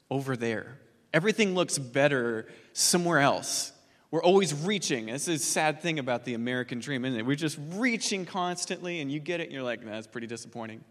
over 0.10 0.36
there. 0.36 0.80
Everything 1.14 1.54
looks 1.56 1.78
better 1.78 2.48
somewhere 2.74 3.20
else. 3.20 3.72
We're 4.12 4.24
always 4.24 4.54
reaching. 4.54 5.08
This 5.08 5.28
is 5.28 5.42
a 5.42 5.46
sad 5.46 5.82
thing 5.82 6.00
about 6.00 6.26
the 6.26 6.34
American 6.34 6.80
dream, 6.80 7.06
isn't 7.06 7.20
it? 7.20 7.26
We're 7.26 7.36
just 7.36 7.60
reaching 7.74 8.26
constantly, 8.26 9.02
and 9.02 9.12
you 9.12 9.20
get 9.20 9.40
it, 9.40 9.44
and 9.44 9.52
you're 9.52 9.64
like, 9.64 9.84
that's 9.86 10.08
pretty 10.08 10.26
disappointing. 10.26 10.84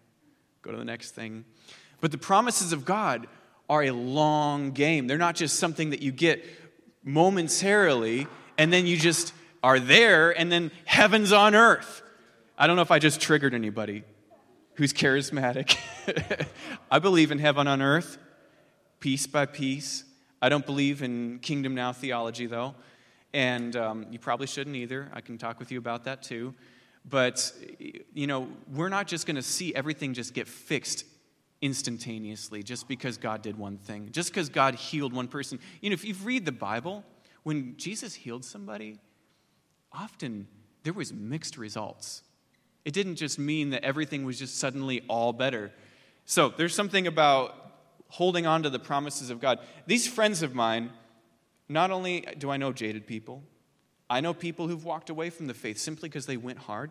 Go 0.68 0.72
to 0.72 0.78
the 0.78 0.84
next 0.84 1.12
thing. 1.12 1.46
But 2.02 2.12
the 2.12 2.18
promises 2.18 2.74
of 2.74 2.84
God 2.84 3.26
are 3.70 3.84
a 3.84 3.90
long 3.90 4.72
game. 4.72 5.06
They're 5.06 5.16
not 5.16 5.34
just 5.34 5.58
something 5.58 5.90
that 5.90 6.02
you 6.02 6.12
get 6.12 6.44
momentarily, 7.02 8.26
and 8.58 8.70
then 8.70 8.86
you 8.86 8.98
just 8.98 9.32
are 9.62 9.80
there, 9.80 10.38
and 10.38 10.52
then 10.52 10.70
heaven's 10.84 11.32
on 11.32 11.54
earth. 11.54 12.02
I 12.58 12.66
don't 12.66 12.76
know 12.76 12.82
if 12.82 12.90
I 12.90 12.98
just 12.98 13.18
triggered 13.18 13.54
anybody 13.54 14.04
who's 14.74 14.92
charismatic. 14.92 15.78
I 16.90 16.98
believe 16.98 17.32
in 17.32 17.38
heaven 17.38 17.66
on 17.66 17.80
earth, 17.80 18.18
piece 19.00 19.26
by 19.26 19.46
piece. 19.46 20.04
I 20.42 20.50
don't 20.50 20.66
believe 20.66 21.02
in 21.02 21.38
kingdom 21.38 21.74
now 21.74 21.94
theology, 21.94 22.44
though. 22.44 22.74
And 23.32 23.74
um, 23.74 24.04
you 24.10 24.18
probably 24.18 24.46
shouldn't 24.46 24.76
either. 24.76 25.08
I 25.14 25.22
can 25.22 25.38
talk 25.38 25.60
with 25.60 25.72
you 25.72 25.78
about 25.78 26.04
that 26.04 26.22
too. 26.22 26.54
But, 27.08 27.52
you 28.12 28.26
know, 28.26 28.48
we're 28.72 28.88
not 28.88 29.06
just 29.06 29.26
going 29.26 29.36
to 29.36 29.42
see 29.42 29.74
everything 29.74 30.14
just 30.14 30.34
get 30.34 30.48
fixed 30.48 31.04
instantaneously 31.60 32.62
just 32.62 32.88
because 32.88 33.16
God 33.16 33.42
did 33.42 33.58
one 33.58 33.78
thing, 33.78 34.10
just 34.12 34.30
because 34.30 34.48
God 34.48 34.74
healed 34.74 35.12
one 35.12 35.28
person. 35.28 35.58
You 35.80 35.90
know, 35.90 35.94
if 35.94 36.04
you 36.04 36.14
read 36.22 36.44
the 36.44 36.52
Bible, 36.52 37.04
when 37.42 37.76
Jesus 37.76 38.14
healed 38.14 38.44
somebody, 38.44 38.98
often 39.92 40.48
there 40.82 40.92
was 40.92 41.12
mixed 41.12 41.56
results. 41.56 42.22
It 42.84 42.92
didn't 42.92 43.16
just 43.16 43.38
mean 43.38 43.70
that 43.70 43.84
everything 43.84 44.24
was 44.24 44.38
just 44.38 44.58
suddenly 44.58 45.02
all 45.08 45.32
better. 45.32 45.72
So 46.24 46.50
there's 46.50 46.74
something 46.74 47.06
about 47.06 47.54
holding 48.08 48.46
on 48.46 48.62
to 48.62 48.70
the 48.70 48.78
promises 48.78 49.30
of 49.30 49.40
God. 49.40 49.58
These 49.86 50.06
friends 50.06 50.42
of 50.42 50.54
mine, 50.54 50.90
not 51.68 51.90
only 51.90 52.26
do 52.38 52.50
I 52.50 52.56
know 52.56 52.72
jaded 52.72 53.06
people, 53.06 53.42
I 54.10 54.20
know 54.20 54.32
people 54.32 54.68
who've 54.68 54.84
walked 54.84 55.10
away 55.10 55.30
from 55.30 55.46
the 55.46 55.54
faith 55.54 55.78
simply 55.78 56.08
because 56.08 56.26
they 56.26 56.36
went 56.36 56.58
hard 56.58 56.90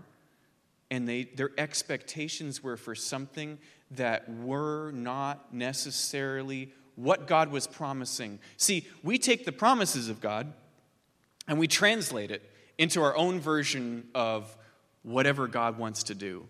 and 0.90 1.08
they, 1.08 1.24
their 1.24 1.52
expectations 1.58 2.64
were 2.64 2.78
for 2.78 2.96
something 2.96 3.58
that 3.92 4.30
were 4.30 4.92
not 4.92 5.54
necessarily 5.54 6.72
what 6.96 7.28
God 7.28 7.52
was 7.52 7.68
promising. 7.68 8.40
See, 8.58 8.88
we 9.04 9.18
take 9.18 9.46
the 9.46 9.52
promises 9.52 10.10
of 10.10 10.22
God 10.22 10.54
and 11.48 11.60
we 11.60 11.68
translate 11.68 12.32
it 12.32 12.50
into 12.78 13.02
our 13.02 13.16
own 13.16 13.40
version 13.40 14.08
of 14.14 14.56
whatever 15.04 15.48
God 15.48 15.78
wants 15.78 16.04
to 16.04 16.16
do. 16.16 16.48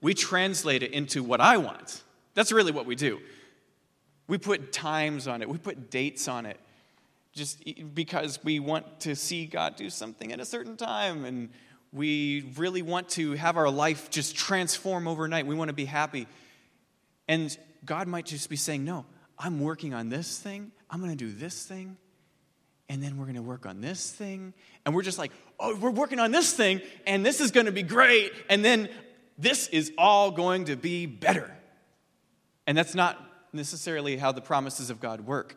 We 0.00 0.14
translate 0.14 0.82
it 0.82 0.92
into 0.92 1.22
what 1.22 1.40
I 1.40 1.56
want. 1.56 2.02
That's 2.34 2.52
really 2.52 2.72
what 2.72 2.86
we 2.86 2.94
do. 2.94 3.20
We 4.28 4.38
put 4.38 4.72
times 4.72 5.28
on 5.28 5.42
it, 5.42 5.48
we 5.48 5.58
put 5.58 5.90
dates 5.90 6.28
on 6.28 6.46
it 6.46 6.58
just 7.36 7.62
because 7.94 8.42
we 8.42 8.58
want 8.58 9.00
to 9.00 9.14
see 9.14 9.44
God 9.44 9.76
do 9.76 9.90
something 9.90 10.32
at 10.32 10.40
a 10.40 10.44
certain 10.44 10.76
time 10.76 11.24
and 11.24 11.50
we 11.92 12.52
really 12.56 12.82
want 12.82 13.10
to 13.10 13.32
have 13.34 13.56
our 13.56 13.70
life 13.70 14.10
just 14.10 14.34
transform 14.34 15.06
overnight. 15.06 15.46
We 15.46 15.54
want 15.54 15.68
to 15.68 15.74
be 15.74 15.84
happy. 15.84 16.26
And 17.28 17.56
God 17.84 18.08
might 18.08 18.24
just 18.24 18.48
be 18.48 18.56
saying, 18.56 18.84
No, 18.84 19.04
I'm 19.38 19.60
working 19.60 19.94
on 19.94 20.08
this 20.08 20.38
thing. 20.38 20.72
I'm 20.90 21.00
going 21.00 21.12
to 21.12 21.16
do 21.16 21.30
this 21.30 21.64
thing. 21.64 21.98
And 22.88 23.02
then 23.02 23.18
we're 23.18 23.24
going 23.24 23.36
to 23.36 23.42
work 23.42 23.66
on 23.66 23.80
this 23.80 24.10
thing. 24.10 24.54
And 24.84 24.94
we're 24.94 25.02
just 25.02 25.18
like, 25.18 25.32
Oh, 25.60 25.76
we're 25.76 25.90
working 25.90 26.18
on 26.18 26.32
this 26.32 26.52
thing. 26.52 26.80
And 27.06 27.24
this 27.24 27.40
is 27.40 27.50
going 27.50 27.66
to 27.66 27.72
be 27.72 27.82
great. 27.82 28.32
And 28.48 28.64
then 28.64 28.88
this 29.36 29.68
is 29.68 29.92
all 29.98 30.30
going 30.30 30.66
to 30.66 30.76
be 30.76 31.04
better. 31.04 31.54
And 32.66 32.76
that's 32.76 32.94
not 32.94 33.22
necessarily 33.52 34.16
how 34.16 34.32
the 34.32 34.40
promises 34.40 34.88
of 34.90 35.00
God 35.00 35.20
work. 35.20 35.56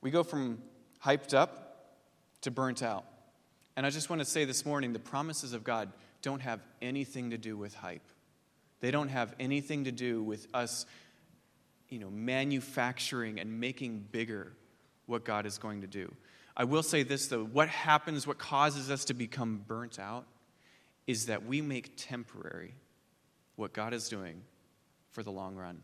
We 0.00 0.10
go 0.10 0.22
from 0.22 0.62
hyped 1.04 1.34
up 1.34 1.68
to 2.42 2.50
burnt 2.50 2.82
out. 2.82 3.04
And 3.76 3.86
I 3.86 3.90
just 3.90 4.10
want 4.10 4.20
to 4.20 4.24
say 4.24 4.44
this 4.44 4.64
morning 4.66 4.92
the 4.92 4.98
promises 4.98 5.52
of 5.52 5.64
God 5.64 5.90
don't 6.22 6.40
have 6.40 6.60
anything 6.82 7.30
to 7.30 7.38
do 7.38 7.56
with 7.56 7.74
hype. 7.74 8.02
They 8.80 8.90
don't 8.90 9.08
have 9.08 9.34
anything 9.40 9.84
to 9.84 9.92
do 9.92 10.22
with 10.22 10.46
us, 10.54 10.86
you 11.88 11.98
know, 11.98 12.10
manufacturing 12.10 13.40
and 13.40 13.60
making 13.60 14.06
bigger 14.10 14.52
what 15.06 15.24
God 15.24 15.46
is 15.46 15.58
going 15.58 15.80
to 15.80 15.86
do. 15.86 16.12
I 16.56 16.64
will 16.64 16.82
say 16.82 17.02
this 17.02 17.28
though, 17.28 17.44
what 17.44 17.68
happens, 17.68 18.26
what 18.26 18.38
causes 18.38 18.90
us 18.90 19.04
to 19.06 19.14
become 19.14 19.62
burnt 19.66 19.98
out 19.98 20.26
is 21.06 21.26
that 21.26 21.46
we 21.46 21.60
make 21.60 21.92
temporary 21.96 22.74
what 23.56 23.72
God 23.72 23.94
is 23.94 24.08
doing 24.08 24.42
for 25.10 25.22
the 25.22 25.30
long 25.30 25.56
run 25.56 25.82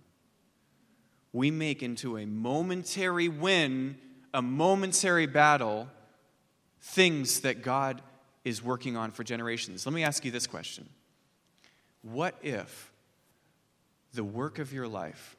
we 1.34 1.50
make 1.50 1.82
into 1.82 2.16
a 2.16 2.24
momentary 2.24 3.28
win, 3.28 3.98
a 4.32 4.40
momentary 4.40 5.26
battle, 5.26 5.88
things 6.80 7.40
that 7.40 7.60
God 7.60 8.00
is 8.44 8.62
working 8.62 8.96
on 8.96 9.10
for 9.10 9.24
generations. 9.24 9.84
Let 9.84 9.92
me 9.92 10.04
ask 10.04 10.24
you 10.24 10.30
this 10.30 10.46
question 10.46 10.88
What 12.00 12.36
if 12.40 12.92
the 14.14 14.24
work 14.24 14.60
of 14.60 14.72
your 14.72 14.86
life 14.86 15.36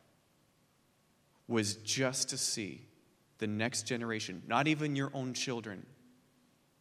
was 1.47 1.75
just 1.75 2.29
to 2.29 2.37
see 2.37 2.81
the 3.37 3.47
next 3.47 3.83
generation, 3.83 4.43
not 4.47 4.67
even 4.67 4.97
your 4.97 5.11
own 5.13 5.33
children? 5.33 5.85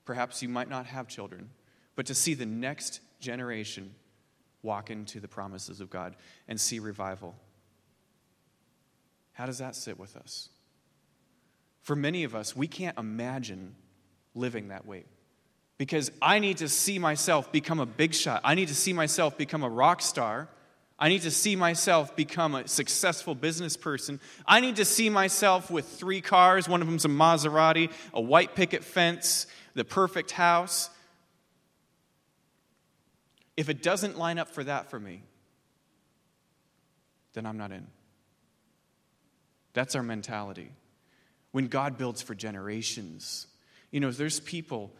Perhaps 0.04 0.42
you 0.42 0.48
might 0.48 0.68
not 0.68 0.86
have 0.86 1.06
children, 1.06 1.50
but 1.94 2.06
to 2.06 2.14
see 2.14 2.34
the 2.34 2.46
next 2.46 3.00
generation 3.20 3.94
walk 4.62 4.90
into 4.90 5.20
the 5.20 5.28
promises 5.28 5.80
of 5.80 5.88
God 5.88 6.16
and 6.48 6.60
see 6.60 6.80
revival. 6.80 7.36
How 9.34 9.46
does 9.46 9.58
that 9.58 9.76
sit 9.76 9.98
with 9.98 10.16
us? 10.16 10.48
For 11.82 11.94
many 11.94 12.24
of 12.24 12.34
us, 12.34 12.56
we 12.56 12.66
can't 12.66 12.96
imagine 12.98 13.74
living 14.34 14.68
that 14.68 14.86
way. 14.86 15.04
Because 15.76 16.10
I 16.22 16.38
need 16.38 16.58
to 16.58 16.68
see 16.68 16.98
myself 16.98 17.52
become 17.52 17.80
a 17.80 17.86
big 17.86 18.14
shot. 18.14 18.40
I 18.44 18.54
need 18.54 18.68
to 18.68 18.74
see 18.74 18.92
myself 18.92 19.36
become 19.36 19.62
a 19.62 19.68
rock 19.68 20.00
star. 20.00 20.48
I 20.98 21.08
need 21.08 21.22
to 21.22 21.30
see 21.32 21.56
myself 21.56 22.14
become 22.14 22.54
a 22.54 22.68
successful 22.68 23.34
business 23.34 23.76
person. 23.76 24.20
I 24.46 24.60
need 24.60 24.76
to 24.76 24.84
see 24.84 25.10
myself 25.10 25.70
with 25.70 25.86
three 25.86 26.20
cars. 26.20 26.68
One 26.68 26.80
of 26.80 26.86
them's 26.86 27.04
a 27.04 27.08
Maserati, 27.08 27.90
a 28.12 28.20
white 28.20 28.54
picket 28.54 28.84
fence, 28.84 29.46
the 29.74 29.84
perfect 29.84 30.30
house. 30.30 30.90
If 33.56 33.68
it 33.68 33.82
doesn't 33.82 34.16
line 34.16 34.38
up 34.38 34.48
for 34.48 34.62
that 34.62 34.90
for 34.90 35.00
me, 35.00 35.24
then 37.34 37.46
I'm 37.46 37.58
not 37.58 37.72
in. 37.72 37.88
That's 39.74 39.94
our 39.94 40.02
mentality. 40.02 40.70
When 41.52 41.66
God 41.66 41.98
builds 41.98 42.22
for 42.22 42.34
generations, 42.34 43.46
you 43.90 44.00
know, 44.00 44.10
there's 44.10 44.40
people 44.40 44.92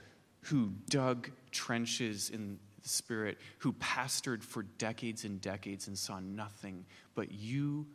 who 0.42 0.72
dug 0.90 1.30
trenches 1.50 2.30
in 2.30 2.58
the 2.82 2.88
Spirit, 2.88 3.38
who 3.58 3.72
pastored 3.74 4.42
for 4.42 4.62
decades 4.62 5.24
and 5.24 5.40
decades 5.40 5.88
and 5.88 5.98
saw 5.98 6.20
nothing, 6.20 6.84
but 7.14 7.32
you 7.32 7.86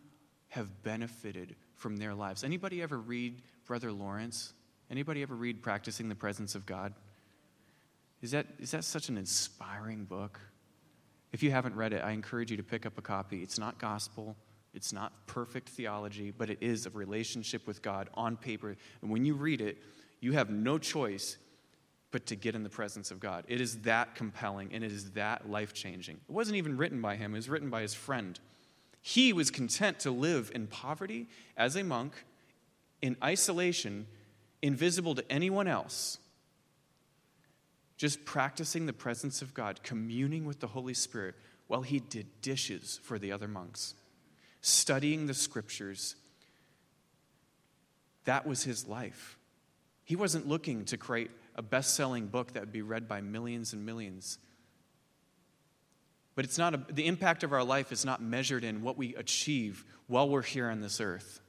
have 0.48 0.82
benefited 0.84 1.56
from 1.76 1.98
their 1.98 2.16
lives. 2.16 2.44
Anybody 2.44 2.82
ever 2.82 2.98
read 2.98 3.42
Brother 3.66 3.92
Lawrence? 3.92 4.54
Anybody 4.90 5.22
ever 5.22 5.36
read 5.36 5.62
Practicing 5.62 6.10
the 6.10 6.16
Presence 6.16 6.56
of 6.56 6.66
God? 6.66 6.94
Is 8.22 8.32
that, 8.32 8.48
is 8.60 8.72
that 8.72 8.84
such 8.84 9.10
an 9.10 9.18
inspiring 9.18 10.06
book? 10.06 10.40
If 11.32 11.44
you 11.44 11.52
haven't 11.52 11.76
read 11.76 11.94
it, 11.94 12.04
I 12.04 12.12
encourage 12.12 12.50
you 12.50 12.58
to 12.58 12.64
pick 12.64 12.86
up 12.86 12.98
a 12.98 13.02
copy. 13.02 13.44
It's 13.44 13.60
not 13.60 13.78
gospel, 13.78 14.36
it's 14.80 14.94
not 14.94 15.12
perfect 15.28 15.68
theology, 15.68 16.32
but 16.32 16.50
it 16.50 16.60
is 16.62 16.86
a 16.86 16.90
relationship 16.92 17.68
with 17.68 17.82
God 17.82 18.10
on 18.14 18.38
paper. 18.38 18.78
And 19.02 19.12
when 19.12 19.26
you 19.26 19.34
read 19.34 19.60
it, 19.60 19.78
you 20.22 20.32
have 20.32 20.50
no 20.50 20.78
choice 20.78 21.36
but 22.12 22.26
to 22.28 22.38
get 22.38 22.56
in 22.56 22.64
the 22.64 22.70
presence 22.70 23.12
of 23.12 23.20
God. 23.20 23.44
It 23.50 23.60
is 23.60 23.80
that 23.82 24.16
compelling 24.16 24.70
and 24.72 24.82
it 24.82 24.94
is 24.94 25.12
that 25.12 25.50
life 25.50 25.74
changing. 25.74 26.16
It 26.16 26.32
wasn't 26.32 26.56
even 26.56 26.78
written 26.78 27.02
by 27.02 27.18
him, 27.18 27.34
it 27.34 27.40
was 27.40 27.50
written 27.50 27.70
by 27.70 27.82
his 27.82 27.94
friend. 27.94 28.40
He 29.02 29.34
was 29.34 29.52
content 29.52 30.00
to 30.00 30.12
live 30.12 30.50
in 30.56 30.68
poverty 30.68 31.28
as 31.58 31.76
a 31.76 31.84
monk, 31.84 32.14
in 33.02 33.18
isolation, 33.22 34.08
invisible 34.62 35.14
to 35.16 35.30
anyone 35.30 35.68
else, 35.68 36.20
just 37.98 38.24
practicing 38.24 38.86
the 38.86 38.94
presence 38.94 39.42
of 39.42 39.54
God, 39.54 39.84
communing 39.84 40.46
with 40.46 40.62
the 40.62 40.68
Holy 40.68 40.94
Spirit 40.94 41.36
while 41.68 41.82
he 41.82 42.00
did 42.00 42.42
dishes 42.42 43.02
for 43.04 43.20
the 43.20 43.34
other 43.34 43.50
monks 43.50 43.96
studying 44.62 45.26
the 45.26 45.34
scriptures, 45.34 46.16
that 48.26 48.46
was 48.46 48.64
his 48.64 48.88
life. 48.88 49.38
He 50.04 50.16
wasn't 50.16 50.48
looking 50.48 50.86
to 50.86 50.98
create 50.98 51.32
a 51.56 51.62
best 51.62 51.94
selling 51.94 52.28
book 52.28 52.54
that 52.54 52.62
would 52.62 52.72
be 52.72 52.82
read 52.82 53.08
by 53.08 53.22
millions 53.22 53.74
and 53.74 53.86
millions. 53.86 54.40
But 56.36 56.46
it's 56.46 56.58
not 56.58 56.74
a, 56.74 56.78
the 56.90 57.06
impact 57.06 57.44
of 57.44 57.54
our 57.54 57.64
life 57.64 57.92
is 57.92 58.06
not 58.06 58.22
measured 58.22 58.64
in 58.64 58.82
what 58.82 58.98
we 58.98 59.14
achieve 59.16 59.84
while 60.08 60.30
we're 60.30 60.42
here 60.42 60.70
on 60.70 60.80
this 60.80 61.02
earth. 61.02 61.42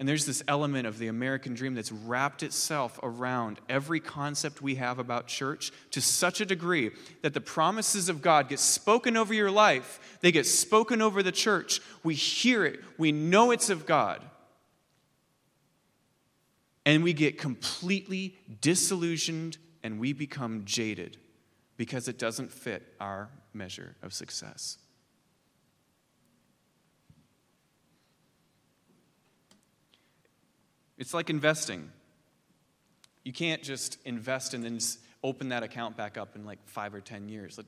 And 0.00 0.08
there's 0.08 0.24
this 0.24 0.42
element 0.48 0.86
of 0.86 0.98
the 0.98 1.08
American 1.08 1.52
dream 1.52 1.74
that's 1.74 1.92
wrapped 1.92 2.42
itself 2.42 2.98
around 3.02 3.60
every 3.68 4.00
concept 4.00 4.62
we 4.62 4.76
have 4.76 4.98
about 4.98 5.26
church 5.26 5.72
to 5.90 6.00
such 6.00 6.40
a 6.40 6.46
degree 6.46 6.90
that 7.20 7.34
the 7.34 7.40
promises 7.42 8.08
of 8.08 8.22
God 8.22 8.48
get 8.48 8.60
spoken 8.60 9.14
over 9.18 9.34
your 9.34 9.50
life, 9.50 10.18
they 10.22 10.32
get 10.32 10.46
spoken 10.46 11.02
over 11.02 11.22
the 11.22 11.30
church. 11.30 11.82
We 12.02 12.14
hear 12.14 12.64
it, 12.64 12.80
we 12.96 13.12
know 13.12 13.50
it's 13.50 13.68
of 13.68 13.84
God. 13.84 14.24
And 16.86 17.04
we 17.04 17.12
get 17.12 17.36
completely 17.36 18.38
disillusioned 18.62 19.58
and 19.82 20.00
we 20.00 20.14
become 20.14 20.62
jaded 20.64 21.18
because 21.76 22.08
it 22.08 22.18
doesn't 22.18 22.50
fit 22.50 22.94
our 23.00 23.28
measure 23.52 23.96
of 24.02 24.14
success. 24.14 24.78
It's 31.00 31.14
like 31.14 31.30
investing. 31.30 31.90
You 33.24 33.32
can't 33.32 33.62
just 33.62 33.96
invest 34.04 34.52
and 34.52 34.62
then 34.62 34.78
open 35.24 35.48
that 35.48 35.62
account 35.62 35.96
back 35.96 36.18
up 36.18 36.36
in 36.36 36.44
like 36.44 36.58
five 36.66 36.94
or 36.94 37.00
10 37.00 37.30
years. 37.30 37.58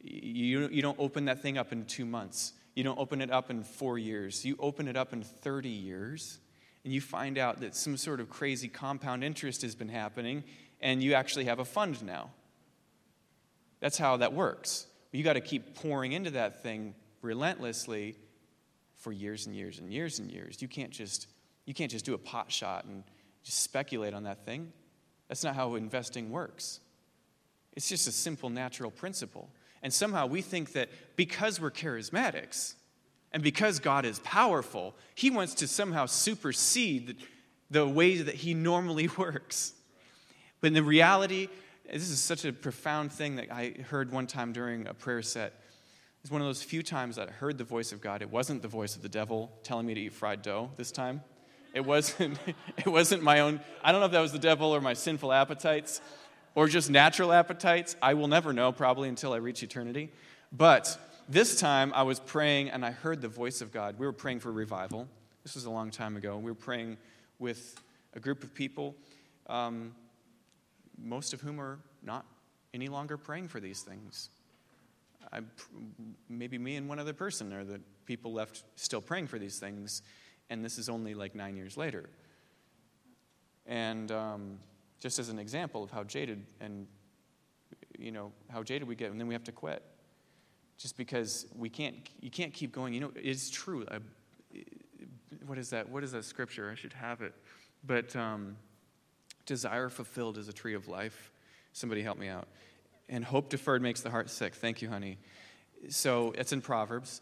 You, 0.00 0.68
you 0.68 0.80
don't 0.80 0.98
open 0.98 1.26
that 1.26 1.42
thing 1.42 1.58
up 1.58 1.70
in 1.70 1.84
two 1.84 2.06
months. 2.06 2.54
You 2.74 2.82
don't 2.82 2.98
open 2.98 3.20
it 3.20 3.30
up 3.30 3.50
in 3.50 3.62
four 3.62 3.98
years. 3.98 4.42
You 4.46 4.56
open 4.58 4.88
it 4.88 4.96
up 4.96 5.12
in 5.12 5.22
30 5.22 5.68
years, 5.68 6.38
and 6.82 6.94
you 6.94 7.02
find 7.02 7.36
out 7.36 7.60
that 7.60 7.76
some 7.76 7.98
sort 7.98 8.20
of 8.20 8.30
crazy 8.30 8.68
compound 8.68 9.22
interest 9.22 9.60
has 9.60 9.74
been 9.74 9.90
happening, 9.90 10.42
and 10.80 11.02
you 11.02 11.12
actually 11.12 11.44
have 11.44 11.58
a 11.58 11.66
fund 11.66 12.02
now. 12.02 12.30
That's 13.80 13.98
how 13.98 14.16
that 14.16 14.32
works. 14.32 14.86
You 15.12 15.22
got 15.22 15.34
to 15.34 15.42
keep 15.42 15.74
pouring 15.74 16.12
into 16.12 16.30
that 16.30 16.62
thing 16.62 16.94
relentlessly 17.20 18.16
for 18.96 19.12
years 19.12 19.46
and 19.46 19.54
years 19.54 19.78
and 19.78 19.92
years 19.92 20.18
and 20.18 20.30
years. 20.30 20.62
You 20.62 20.68
can't 20.68 20.90
just 20.90 21.26
you 21.64 21.74
can't 21.74 21.90
just 21.90 22.04
do 22.04 22.14
a 22.14 22.18
pot 22.18 22.50
shot 22.50 22.84
and 22.84 23.04
just 23.42 23.60
speculate 23.60 24.14
on 24.14 24.24
that 24.24 24.44
thing. 24.44 24.72
That's 25.28 25.44
not 25.44 25.54
how 25.54 25.74
investing 25.74 26.30
works. 26.30 26.80
It's 27.74 27.88
just 27.88 28.06
a 28.06 28.12
simple 28.12 28.50
natural 28.50 28.90
principle. 28.90 29.48
And 29.82 29.92
somehow 29.92 30.26
we 30.26 30.42
think 30.42 30.72
that 30.72 30.90
because 31.16 31.60
we're 31.60 31.70
charismatics 31.70 32.74
and 33.32 33.42
because 33.42 33.78
God 33.78 34.04
is 34.04 34.18
powerful, 34.20 34.94
He 35.14 35.30
wants 35.30 35.54
to 35.54 35.66
somehow 35.66 36.06
supersede 36.06 37.16
the 37.70 37.86
way 37.86 38.18
that 38.18 38.34
He 38.34 38.54
normally 38.54 39.08
works. 39.16 39.72
But 40.60 40.68
in 40.68 40.74
the 40.74 40.82
reality, 40.82 41.48
this 41.90 42.10
is 42.10 42.20
such 42.20 42.44
a 42.44 42.52
profound 42.52 43.12
thing 43.12 43.36
that 43.36 43.50
I 43.50 43.74
heard 43.88 44.12
one 44.12 44.26
time 44.26 44.52
during 44.52 44.86
a 44.86 44.94
prayer 44.94 45.22
set. 45.22 45.54
It's 46.22 46.30
one 46.30 46.40
of 46.40 46.46
those 46.46 46.62
few 46.62 46.82
times 46.82 47.16
that 47.16 47.28
I 47.28 47.32
heard 47.32 47.58
the 47.58 47.64
voice 47.64 47.90
of 47.90 48.00
God. 48.00 48.22
It 48.22 48.30
wasn't 48.30 48.62
the 48.62 48.68
voice 48.68 48.94
of 48.94 49.02
the 49.02 49.08
devil 49.08 49.50
telling 49.64 49.86
me 49.86 49.94
to 49.94 50.00
eat 50.00 50.12
fried 50.12 50.42
dough 50.42 50.70
this 50.76 50.92
time. 50.92 51.22
It 51.72 51.84
wasn't, 51.84 52.38
it 52.78 52.86
wasn't 52.86 53.22
my 53.22 53.40
own, 53.40 53.60
I 53.82 53.92
don't 53.92 54.00
know 54.00 54.06
if 54.06 54.12
that 54.12 54.20
was 54.20 54.32
the 54.32 54.38
devil 54.38 54.74
or 54.74 54.80
my 54.80 54.94
sinful 54.94 55.32
appetites 55.32 56.00
or 56.54 56.68
just 56.68 56.90
natural 56.90 57.32
appetites. 57.32 57.96
I 58.02 58.14
will 58.14 58.28
never 58.28 58.52
know, 58.52 58.72
probably 58.72 59.08
until 59.08 59.32
I 59.32 59.36
reach 59.36 59.62
eternity. 59.62 60.10
But 60.52 60.98
this 61.28 61.58
time 61.58 61.92
I 61.94 62.02
was 62.02 62.20
praying 62.20 62.70
and 62.70 62.84
I 62.84 62.90
heard 62.90 63.22
the 63.22 63.28
voice 63.28 63.60
of 63.60 63.72
God. 63.72 63.98
We 63.98 64.06
were 64.06 64.12
praying 64.12 64.40
for 64.40 64.52
revival. 64.52 65.08
This 65.44 65.54
was 65.54 65.64
a 65.64 65.70
long 65.70 65.90
time 65.90 66.16
ago. 66.16 66.36
We 66.36 66.50
were 66.50 66.54
praying 66.54 66.98
with 67.38 67.80
a 68.14 68.20
group 68.20 68.44
of 68.44 68.54
people, 68.54 68.94
um, 69.48 69.94
most 71.02 71.32
of 71.32 71.40
whom 71.40 71.60
are 71.60 71.78
not 72.02 72.26
any 72.74 72.88
longer 72.88 73.16
praying 73.16 73.48
for 73.48 73.60
these 73.60 73.80
things. 73.80 74.28
I, 75.32 75.40
maybe 76.28 76.58
me 76.58 76.76
and 76.76 76.88
one 76.88 76.98
other 76.98 77.14
person 77.14 77.52
are 77.52 77.64
the 77.64 77.80
people 78.04 78.32
left 78.32 78.64
still 78.76 79.00
praying 79.00 79.28
for 79.28 79.38
these 79.38 79.58
things 79.58 80.02
and 80.52 80.62
this 80.62 80.78
is 80.78 80.88
only 80.88 81.14
like 81.14 81.34
nine 81.34 81.56
years 81.56 81.76
later. 81.76 82.10
And 83.66 84.12
um, 84.12 84.58
just 85.00 85.18
as 85.18 85.30
an 85.30 85.38
example 85.38 85.82
of 85.82 85.90
how 85.90 86.04
jaded 86.04 86.44
and 86.60 86.86
you 87.98 88.12
know 88.12 88.32
how 88.50 88.62
jaded 88.62 88.86
we 88.86 88.94
get, 88.94 89.10
and 89.10 89.18
then 89.18 89.26
we 89.28 89.34
have 89.34 89.44
to 89.44 89.52
quit, 89.52 89.82
just 90.76 90.96
because 90.96 91.46
we 91.56 91.68
can't. 91.68 91.96
You 92.20 92.30
can't 92.30 92.52
keep 92.52 92.72
going. 92.72 92.92
You 92.92 93.00
know, 93.00 93.12
it's 93.16 93.50
true. 93.50 93.86
I, 93.90 93.98
what 95.46 95.58
is 95.58 95.70
that? 95.70 95.88
What 95.88 96.04
is 96.04 96.12
that 96.12 96.24
scripture? 96.24 96.70
I 96.70 96.74
should 96.74 96.92
have 96.92 97.22
it. 97.22 97.34
But 97.84 98.14
um, 98.14 98.56
desire 99.46 99.88
fulfilled 99.88 100.38
is 100.38 100.48
a 100.48 100.52
tree 100.52 100.74
of 100.74 100.88
life. 100.88 101.32
Somebody 101.72 102.02
help 102.02 102.18
me 102.18 102.28
out. 102.28 102.48
And 103.08 103.24
hope 103.24 103.48
deferred 103.48 103.82
makes 103.82 104.00
the 104.00 104.10
heart 104.10 104.30
sick. 104.30 104.54
Thank 104.54 104.82
you, 104.82 104.88
honey. 104.88 105.18
So 105.88 106.32
it's 106.36 106.52
in 106.52 106.60
Proverbs. 106.60 107.20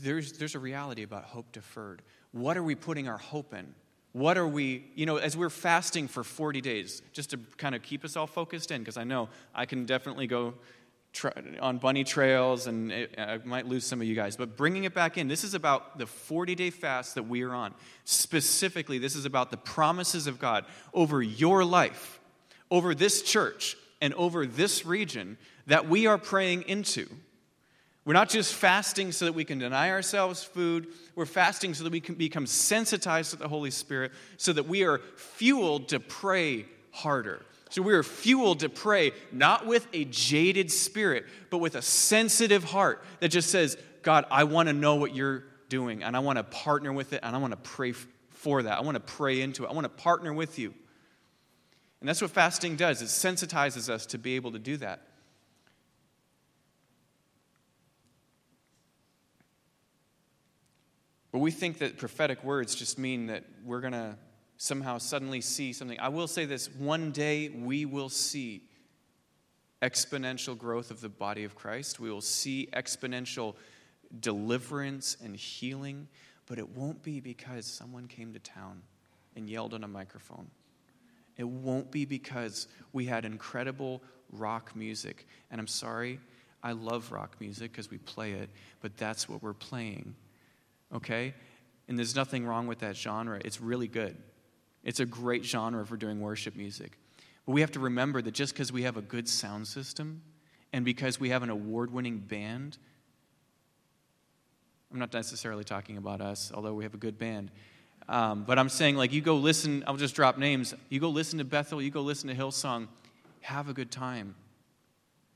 There's, 0.00 0.32
there's 0.32 0.54
a 0.54 0.58
reality 0.58 1.02
about 1.02 1.24
hope 1.24 1.52
deferred 1.52 2.02
what 2.34 2.56
are 2.56 2.64
we 2.64 2.74
putting 2.74 3.08
our 3.08 3.16
hope 3.16 3.54
in? 3.54 3.74
What 4.12 4.36
are 4.36 4.46
we, 4.46 4.84
you 4.96 5.06
know, 5.06 5.16
as 5.16 5.36
we're 5.36 5.50
fasting 5.50 6.08
for 6.08 6.24
40 6.24 6.60
days, 6.60 7.00
just 7.12 7.30
to 7.30 7.38
kind 7.56 7.76
of 7.76 7.82
keep 7.82 8.04
us 8.04 8.16
all 8.16 8.26
focused 8.26 8.72
in, 8.72 8.80
because 8.80 8.96
I 8.96 9.04
know 9.04 9.28
I 9.54 9.66
can 9.66 9.86
definitely 9.86 10.26
go 10.26 10.54
on 11.60 11.78
bunny 11.78 12.02
trails 12.02 12.66
and 12.66 12.90
it, 12.90 13.14
I 13.16 13.38
might 13.44 13.66
lose 13.66 13.84
some 13.84 14.00
of 14.00 14.08
you 14.08 14.16
guys, 14.16 14.36
but 14.36 14.56
bringing 14.56 14.82
it 14.82 14.94
back 14.94 15.16
in, 15.16 15.28
this 15.28 15.44
is 15.44 15.54
about 15.54 15.96
the 15.96 16.06
40 16.06 16.56
day 16.56 16.70
fast 16.70 17.14
that 17.14 17.22
we 17.22 17.42
are 17.42 17.54
on. 17.54 17.72
Specifically, 18.02 18.98
this 18.98 19.14
is 19.14 19.24
about 19.24 19.52
the 19.52 19.56
promises 19.56 20.26
of 20.26 20.40
God 20.40 20.64
over 20.92 21.22
your 21.22 21.64
life, 21.64 22.18
over 22.68 22.96
this 22.96 23.22
church, 23.22 23.76
and 24.00 24.12
over 24.14 24.44
this 24.44 24.84
region 24.84 25.38
that 25.68 25.88
we 25.88 26.08
are 26.08 26.18
praying 26.18 26.62
into. 26.62 27.08
We're 28.04 28.12
not 28.12 28.28
just 28.28 28.54
fasting 28.54 29.12
so 29.12 29.24
that 29.24 29.32
we 29.32 29.44
can 29.44 29.58
deny 29.58 29.90
ourselves 29.90 30.44
food. 30.44 30.88
We're 31.14 31.24
fasting 31.24 31.72
so 31.72 31.84
that 31.84 31.92
we 31.92 32.00
can 32.00 32.16
become 32.16 32.46
sensitized 32.46 33.30
to 33.30 33.36
the 33.36 33.48
Holy 33.48 33.70
Spirit, 33.70 34.12
so 34.36 34.52
that 34.52 34.68
we 34.68 34.84
are 34.84 35.00
fueled 35.16 35.88
to 35.88 36.00
pray 36.00 36.66
harder. 36.90 37.44
So 37.70 37.82
we 37.82 37.94
are 37.94 38.02
fueled 38.02 38.60
to 38.60 38.68
pray 38.68 39.12
not 39.32 39.66
with 39.66 39.88
a 39.92 40.04
jaded 40.04 40.70
spirit, 40.70 41.24
but 41.50 41.58
with 41.58 41.74
a 41.74 41.82
sensitive 41.82 42.62
heart 42.62 43.02
that 43.20 43.28
just 43.28 43.50
says, 43.50 43.76
God, 44.02 44.26
I 44.30 44.44
want 44.44 44.68
to 44.68 44.74
know 44.74 44.96
what 44.96 45.14
you're 45.14 45.44
doing, 45.70 46.02
and 46.02 46.14
I 46.14 46.20
want 46.20 46.36
to 46.36 46.44
partner 46.44 46.92
with 46.92 47.14
it, 47.14 47.20
and 47.22 47.34
I 47.34 47.38
want 47.38 47.52
to 47.52 47.56
pray 47.56 47.92
for 48.30 48.62
that. 48.62 48.78
I 48.78 48.82
want 48.82 48.96
to 48.96 49.00
pray 49.00 49.40
into 49.40 49.64
it. 49.64 49.70
I 49.70 49.72
want 49.72 49.86
to 49.86 50.02
partner 50.02 50.32
with 50.32 50.58
you. 50.58 50.74
And 52.00 52.08
that's 52.08 52.20
what 52.20 52.30
fasting 52.30 52.76
does 52.76 53.00
it 53.00 53.06
sensitizes 53.06 53.88
us 53.88 54.04
to 54.06 54.18
be 54.18 54.36
able 54.36 54.52
to 54.52 54.58
do 54.58 54.76
that. 54.76 55.00
But 61.34 61.40
we 61.40 61.50
think 61.50 61.78
that 61.78 61.98
prophetic 61.98 62.44
words 62.44 62.76
just 62.76 62.96
mean 62.96 63.26
that 63.26 63.42
we're 63.64 63.80
going 63.80 63.92
to 63.92 64.14
somehow 64.56 64.98
suddenly 64.98 65.40
see 65.40 65.72
something. 65.72 65.98
I 65.98 66.08
will 66.08 66.28
say 66.28 66.44
this 66.44 66.70
one 66.70 67.10
day 67.10 67.48
we 67.48 67.86
will 67.86 68.08
see 68.08 68.62
exponential 69.82 70.56
growth 70.56 70.92
of 70.92 71.00
the 71.00 71.08
body 71.08 71.42
of 71.42 71.56
Christ. 71.56 71.98
We 71.98 72.08
will 72.08 72.20
see 72.20 72.68
exponential 72.72 73.56
deliverance 74.20 75.16
and 75.24 75.34
healing, 75.34 76.06
but 76.46 76.58
it 76.58 76.68
won't 76.68 77.02
be 77.02 77.18
because 77.18 77.66
someone 77.66 78.06
came 78.06 78.32
to 78.34 78.38
town 78.38 78.82
and 79.34 79.50
yelled 79.50 79.74
on 79.74 79.82
a 79.82 79.88
microphone. 79.88 80.48
It 81.36 81.48
won't 81.48 81.90
be 81.90 82.04
because 82.04 82.68
we 82.92 83.06
had 83.06 83.24
incredible 83.24 84.04
rock 84.30 84.76
music. 84.76 85.26
And 85.50 85.60
I'm 85.60 85.66
sorry, 85.66 86.20
I 86.62 86.70
love 86.70 87.10
rock 87.10 87.34
music 87.40 87.72
because 87.72 87.90
we 87.90 87.98
play 87.98 88.34
it, 88.34 88.50
but 88.80 88.96
that's 88.96 89.28
what 89.28 89.42
we're 89.42 89.52
playing 89.52 90.14
okay? 90.94 91.34
And 91.88 91.98
there's 91.98 92.14
nothing 92.14 92.46
wrong 92.46 92.66
with 92.66 92.78
that 92.80 92.96
genre. 92.96 93.40
It's 93.44 93.60
really 93.60 93.88
good. 93.88 94.16
It's 94.82 95.00
a 95.00 95.06
great 95.06 95.44
genre 95.44 95.84
for 95.84 95.96
doing 95.96 96.20
worship 96.20 96.56
music. 96.56 96.98
But 97.46 97.52
we 97.52 97.60
have 97.60 97.72
to 97.72 97.80
remember 97.80 98.22
that 98.22 98.32
just 98.32 98.54
because 98.54 98.72
we 98.72 98.82
have 98.82 98.96
a 98.96 99.02
good 99.02 99.28
sound 99.28 99.66
system 99.66 100.22
and 100.72 100.84
because 100.84 101.20
we 101.20 101.30
have 101.30 101.42
an 101.42 101.50
award 101.50 101.92
winning 101.92 102.18
band, 102.18 102.78
I'm 104.92 104.98
not 104.98 105.12
necessarily 105.12 105.64
talking 105.64 105.96
about 105.96 106.20
us, 106.20 106.52
although 106.54 106.74
we 106.74 106.84
have 106.84 106.94
a 106.94 106.98
good 106.98 107.18
band. 107.18 107.50
Um, 108.08 108.44
but 108.44 108.58
I'm 108.58 108.68
saying, 108.68 108.96
like, 108.96 109.12
you 109.12 109.20
go 109.20 109.36
listen, 109.36 109.82
I'll 109.86 109.96
just 109.96 110.14
drop 110.14 110.38
names. 110.38 110.74
You 110.88 111.00
go 111.00 111.08
listen 111.08 111.38
to 111.38 111.44
Bethel, 111.44 111.80
you 111.80 111.90
go 111.90 112.02
listen 112.02 112.28
to 112.28 112.34
Hillsong, 112.34 112.88
have 113.40 113.68
a 113.68 113.72
good 113.72 113.90
time. 113.90 114.34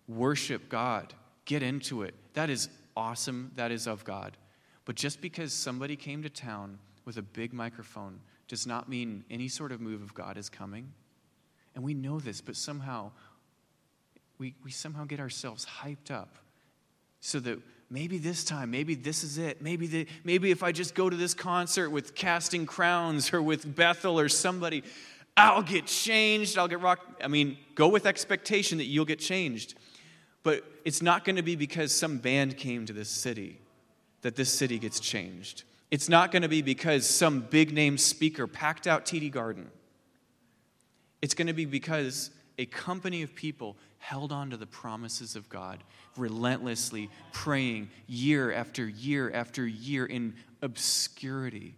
Worship 0.06 0.68
God, 0.68 1.12
get 1.44 1.62
into 1.62 2.02
it. 2.02 2.14
That 2.34 2.50
is 2.50 2.68
awesome, 2.96 3.52
that 3.56 3.70
is 3.70 3.86
of 3.86 4.04
God. 4.04 4.36
But 4.88 4.96
just 4.96 5.20
because 5.20 5.52
somebody 5.52 5.96
came 5.96 6.22
to 6.22 6.30
town 6.30 6.78
with 7.04 7.18
a 7.18 7.22
big 7.22 7.52
microphone 7.52 8.20
does 8.48 8.66
not 8.66 8.88
mean 8.88 9.22
any 9.30 9.46
sort 9.46 9.70
of 9.70 9.82
move 9.82 10.00
of 10.00 10.14
God 10.14 10.38
is 10.38 10.48
coming. 10.48 10.94
And 11.74 11.84
we 11.84 11.92
know 11.92 12.18
this, 12.18 12.40
but 12.40 12.56
somehow 12.56 13.10
we, 14.38 14.54
we 14.64 14.70
somehow 14.70 15.04
get 15.04 15.20
ourselves 15.20 15.66
hyped 15.66 16.10
up 16.10 16.36
so 17.20 17.38
that 17.40 17.58
maybe 17.90 18.16
this 18.16 18.44
time, 18.44 18.70
maybe 18.70 18.94
this 18.94 19.24
is 19.24 19.36
it. 19.36 19.60
Maybe, 19.60 19.86
the, 19.88 20.06
maybe 20.24 20.50
if 20.50 20.62
I 20.62 20.72
just 20.72 20.94
go 20.94 21.10
to 21.10 21.16
this 21.16 21.34
concert 21.34 21.90
with 21.90 22.14
Casting 22.14 22.64
Crowns 22.64 23.30
or 23.34 23.42
with 23.42 23.76
Bethel 23.76 24.18
or 24.18 24.30
somebody, 24.30 24.84
I'll 25.36 25.62
get 25.62 25.84
changed. 25.84 26.56
I'll 26.56 26.66
get 26.66 26.80
rocked. 26.80 27.22
I 27.22 27.28
mean, 27.28 27.58
go 27.74 27.88
with 27.88 28.06
expectation 28.06 28.78
that 28.78 28.86
you'll 28.86 29.04
get 29.04 29.18
changed. 29.18 29.74
But 30.42 30.64
it's 30.86 31.02
not 31.02 31.26
going 31.26 31.36
to 31.36 31.42
be 31.42 31.56
because 31.56 31.92
some 31.92 32.16
band 32.16 32.56
came 32.56 32.86
to 32.86 32.94
this 32.94 33.10
city 33.10 33.60
that 34.22 34.36
this 34.36 34.52
city 34.52 34.78
gets 34.78 35.00
changed. 35.00 35.64
It's 35.90 36.08
not 36.08 36.32
going 36.32 36.42
to 36.42 36.48
be 36.48 36.62
because 36.62 37.08
some 37.08 37.40
big 37.40 37.72
name 37.72 37.96
speaker 37.96 38.46
packed 38.46 38.86
out 38.86 39.06
TD 39.06 39.30
Garden. 39.30 39.70
It's 41.22 41.34
going 41.34 41.46
to 41.46 41.52
be 41.52 41.64
because 41.64 42.30
a 42.58 42.66
company 42.66 43.22
of 43.22 43.34
people 43.34 43.76
held 43.98 44.32
on 44.32 44.50
to 44.50 44.56
the 44.56 44.66
promises 44.66 45.34
of 45.36 45.48
God, 45.48 45.82
relentlessly 46.16 47.10
praying 47.32 47.90
year 48.06 48.52
after 48.52 48.88
year 48.88 49.30
after 49.32 49.66
year 49.66 50.06
in 50.06 50.34
obscurity. 50.62 51.74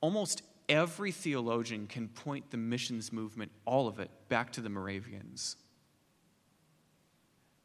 Almost 0.00 0.42
every 0.68 1.12
theologian 1.12 1.86
can 1.86 2.08
point 2.08 2.50
the 2.50 2.56
missions 2.56 3.12
movement, 3.12 3.50
all 3.64 3.88
of 3.88 4.00
it, 4.00 4.10
back 4.28 4.52
to 4.52 4.60
the 4.60 4.68
Moravians. 4.68 5.56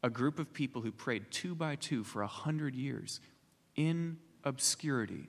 A 0.02 0.10
group 0.10 0.38
of 0.38 0.52
people 0.52 0.82
who 0.82 0.92
prayed 0.92 1.30
two 1.30 1.54
by 1.54 1.76
two 1.76 2.04
for 2.04 2.22
a 2.22 2.26
hundred 2.26 2.74
years 2.74 3.20
in 3.74 4.18
obscurity. 4.44 5.28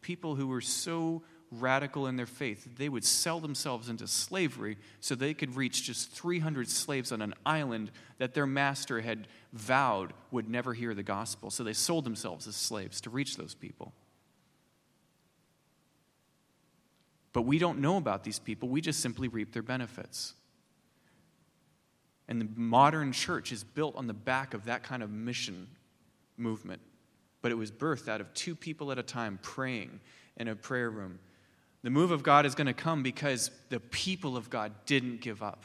People 0.00 0.36
who 0.36 0.46
were 0.46 0.60
so 0.60 1.22
radical 1.50 2.06
in 2.06 2.16
their 2.16 2.26
faith 2.26 2.64
that 2.64 2.76
they 2.76 2.88
would 2.88 3.04
sell 3.04 3.40
themselves 3.40 3.88
into 3.88 4.06
slavery 4.06 4.76
so 5.00 5.14
they 5.14 5.34
could 5.34 5.56
reach 5.56 5.82
just 5.82 6.10
300 6.12 6.68
slaves 6.68 7.10
on 7.10 7.20
an 7.20 7.34
island 7.44 7.90
that 8.18 8.34
their 8.34 8.46
master 8.46 9.00
had 9.00 9.26
vowed 9.52 10.12
would 10.30 10.48
never 10.48 10.74
hear 10.74 10.94
the 10.94 11.02
gospel. 11.02 11.50
So 11.50 11.64
they 11.64 11.72
sold 11.72 12.04
themselves 12.04 12.46
as 12.46 12.54
slaves 12.54 13.00
to 13.02 13.10
reach 13.10 13.36
those 13.36 13.54
people. 13.54 13.92
But 17.32 17.42
we 17.42 17.58
don't 17.58 17.78
know 17.78 17.96
about 17.96 18.24
these 18.24 18.38
people, 18.38 18.68
we 18.68 18.80
just 18.80 19.00
simply 19.00 19.28
reap 19.28 19.52
their 19.52 19.62
benefits. 19.62 20.34
And 22.30 22.40
the 22.40 22.48
modern 22.54 23.12
church 23.12 23.50
is 23.50 23.64
built 23.64 23.96
on 23.96 24.06
the 24.06 24.14
back 24.14 24.54
of 24.54 24.64
that 24.66 24.84
kind 24.84 25.02
of 25.02 25.10
mission 25.10 25.66
movement. 26.38 26.80
But 27.42 27.50
it 27.50 27.56
was 27.56 27.72
birthed 27.72 28.08
out 28.08 28.20
of 28.20 28.32
two 28.34 28.54
people 28.54 28.92
at 28.92 28.98
a 28.98 29.02
time 29.02 29.40
praying 29.42 30.00
in 30.36 30.46
a 30.46 30.54
prayer 30.54 30.88
room. 30.88 31.18
The 31.82 31.90
move 31.90 32.12
of 32.12 32.22
God 32.22 32.46
is 32.46 32.54
going 32.54 32.68
to 32.68 32.72
come 32.72 33.02
because 33.02 33.50
the 33.68 33.80
people 33.80 34.36
of 34.36 34.48
God 34.48 34.72
didn't 34.86 35.20
give 35.22 35.42
up, 35.42 35.64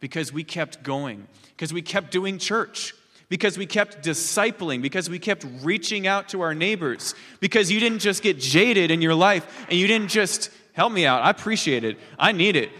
because 0.00 0.32
we 0.32 0.44
kept 0.44 0.82
going, 0.82 1.26
because 1.50 1.74
we 1.74 1.82
kept 1.82 2.10
doing 2.10 2.38
church, 2.38 2.94
because 3.28 3.58
we 3.58 3.66
kept 3.66 4.02
discipling, 4.02 4.80
because 4.80 5.10
we 5.10 5.18
kept 5.18 5.44
reaching 5.62 6.06
out 6.06 6.30
to 6.30 6.40
our 6.40 6.54
neighbors, 6.54 7.14
because 7.40 7.70
you 7.70 7.80
didn't 7.80 7.98
just 7.98 8.22
get 8.22 8.38
jaded 8.38 8.90
in 8.90 9.02
your 9.02 9.14
life 9.14 9.66
and 9.68 9.78
you 9.78 9.86
didn't 9.86 10.08
just 10.08 10.50
help 10.72 10.92
me 10.92 11.04
out. 11.04 11.22
I 11.22 11.30
appreciate 11.30 11.84
it. 11.84 11.98
I 12.18 12.32
need 12.32 12.56
it 12.56 12.70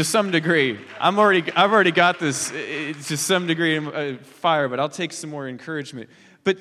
to 0.00 0.04
some 0.04 0.30
degree. 0.30 0.80
I'm 0.98 1.18
already, 1.18 1.52
I've 1.52 1.72
already 1.72 1.90
got 1.90 2.18
this 2.18 2.50
uh, 2.50 2.94
to 3.04 3.18
some 3.18 3.46
degree 3.46 3.76
of 3.76 3.88
uh, 3.88 4.16
fire, 4.22 4.66
but 4.66 4.80
I'll 4.80 4.88
take 4.88 5.12
some 5.12 5.28
more 5.28 5.46
encouragement. 5.46 6.08
But 6.42 6.56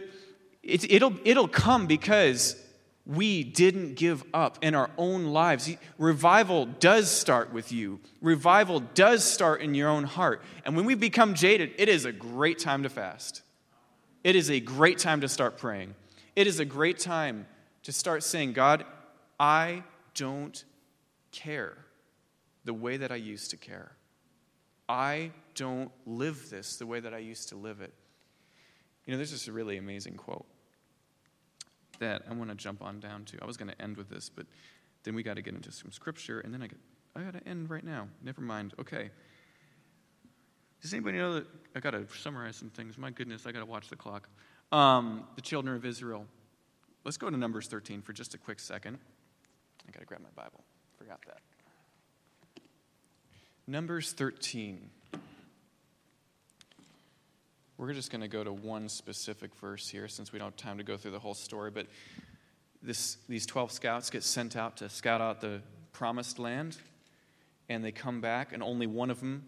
it, 0.62 0.91
it'll, 0.91 1.13
it'll 1.23 1.47
come 1.47 1.88
because 1.88 2.62
we 3.06 3.45
didn't 3.45 3.95
give 3.95 4.25
up 4.34 4.58
in 4.62 4.75
our 4.75 4.89
own 4.97 5.28
lives. 5.28 5.73
Revival 5.97 6.65
does 6.65 7.10
start 7.10 7.54
with 7.54 7.71
you, 7.71 8.02
revival 8.21 8.82
does 8.82 9.23
start 9.23 9.62
in 9.62 9.73
your 9.73 9.88
own 9.88 10.04
heart. 10.04 10.41
And 10.65 10.75
when 10.75 10.84
we 10.84 10.95
become 10.95 11.34
jaded, 11.34 11.71
it 11.78 11.88
is 11.88 12.04
a 12.04 12.12
great 12.12 12.60
time 12.60 12.84
to 12.84 12.89
fast. 12.89 13.41
It 14.21 14.36
is 14.36 14.52
a 14.52 14.60
great 14.60 14.97
time 14.99 15.21
to 15.21 15.30
start 15.30 15.58
praying. 15.58 15.95
It 16.36 16.45
is 16.45 16.60
a 16.60 16.65
great 16.65 16.99
time 16.99 17.47
to 17.84 17.93
start 17.93 18.23
saying, 18.23 18.52
God, 18.52 18.84
I 19.39 19.84
don't 20.13 20.62
care 21.32 21.78
the 22.69 22.73
way 22.75 22.97
that 22.97 23.12
I 23.12 23.15
used 23.15 23.49
to 23.49 23.58
care. 23.58 23.93
I 24.88 25.32
don't 25.55 25.89
live 26.05 26.51
this 26.51 26.77
the 26.77 26.86
way 26.86 26.99
that 26.99 27.15
I 27.15 27.17
used 27.17 27.49
to 27.49 27.55
live 27.55 27.82
it. 27.82 27.91
You 29.08 29.12
know, 29.12 29.17
there's 29.17 29.32
just 29.32 29.47
a 29.47 29.51
really 29.51 29.77
amazing 29.77 30.17
quote 30.17 30.45
that 31.97 32.21
I 32.29 32.34
want 32.36 32.51
to 32.51 32.55
jump 32.55 32.84
on 32.84 32.99
down 32.99 33.25
to. 33.25 33.39
I 33.41 33.47
was 33.47 33.58
going 33.58 33.71
to 33.71 33.82
end 33.82 33.97
with 33.97 34.08
this, 34.08 34.29
but 34.29 34.45
then 35.03 35.15
we 35.15 35.23
got 35.23 35.38
to 35.38 35.41
get 35.41 35.55
into 35.55 35.71
some 35.71 35.91
scripture, 35.91 36.41
and 36.41 36.53
then 36.53 36.62
I 36.62 36.67
got, 36.67 36.77
I 37.15 37.21
got 37.23 37.34
to 37.43 37.49
end 37.49 37.71
right 37.71 37.84
now. 37.84 38.08
Never 38.21 38.41
mind. 38.41 38.75
Okay. 38.79 39.10
Does 40.84 40.93
anybody 40.93 41.17
know 41.17 41.34
that 41.34 41.47
I 41.75 41.79
got 41.79 41.91
to 41.93 42.05
summarize 42.21 42.55
some 42.55 42.69
things? 42.69 42.99
My 42.99 43.10
goodness, 43.10 43.47
I 43.47 43.51
got 43.51 43.62
to 43.62 43.65
watch 43.65 43.89
the 43.89 43.95
clock. 43.95 44.29
Um, 44.71 45.23
the 45.36 45.41
children 45.41 45.75
of 45.75 45.86
Israel. 45.86 46.27
Let's 47.03 47.17
go 47.17 47.32
to 47.32 47.36
Numbers 47.36 47.65
13 47.65 48.03
for 48.03 48.13
just 48.13 48.36
a 48.36 48.38
quick 48.38 48.60
second. 48.60 48.99
I 49.88 49.91
got 49.91 50.01
to 50.01 50.05
grab 50.05 50.21
my 50.21 50.29
Bible. 50.36 50.63
Forgot 50.99 51.21
that. 51.25 51.39
Numbers 53.69 54.13
13. 54.13 54.89
We're 57.77 57.93
just 57.93 58.10
going 58.10 58.21
to 58.21 58.27
go 58.27 58.43
to 58.43 58.51
one 58.51 58.89
specific 58.89 59.53
verse 59.58 59.88
here 59.88 60.08
since 60.08 60.34
we 60.34 60.39
don't 60.39 60.47
have 60.47 60.55
time 60.55 60.79
to 60.79 60.84
go 60.84 60.97
through 60.97 61.12
the 61.12 61.19
whole 61.19 61.36
story. 61.36 61.69
But 61.69 61.86
this, 62.82 63.17
these 63.27 63.45
12 63.45 63.71
scouts 63.71 64.10
get 64.10 64.23
sent 64.23 64.55
out 64.55 64.77
to 64.77 64.89
scout 64.89 65.21
out 65.21 65.39
the 65.39 65.62
promised 65.91 66.39
land, 66.39 66.77
and 67.69 67.86
they 67.86 67.91
come 67.91 68.21
back, 68.21 68.53
and 68.53 68.63
only 68.63 68.88
one 68.88 69.12
of 69.12 69.19
them 69.19 69.45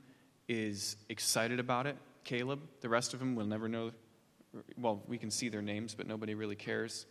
is 0.48 0.98
excited 1.10 1.60
about 1.60 1.88
it 1.88 1.98
Caleb. 2.24 2.60
The 2.82 2.90
rest 2.90 3.16
of 3.16 3.20
them 3.20 3.34
will 3.34 3.48
never 3.48 3.68
know. 3.68 3.90
Well, 4.78 5.02
we 5.08 5.18
can 5.18 5.32
see 5.32 5.50
their 5.50 5.64
names, 5.64 5.96
but 5.96 6.06
nobody 6.06 6.36
really 6.36 6.56
cares 6.56 7.08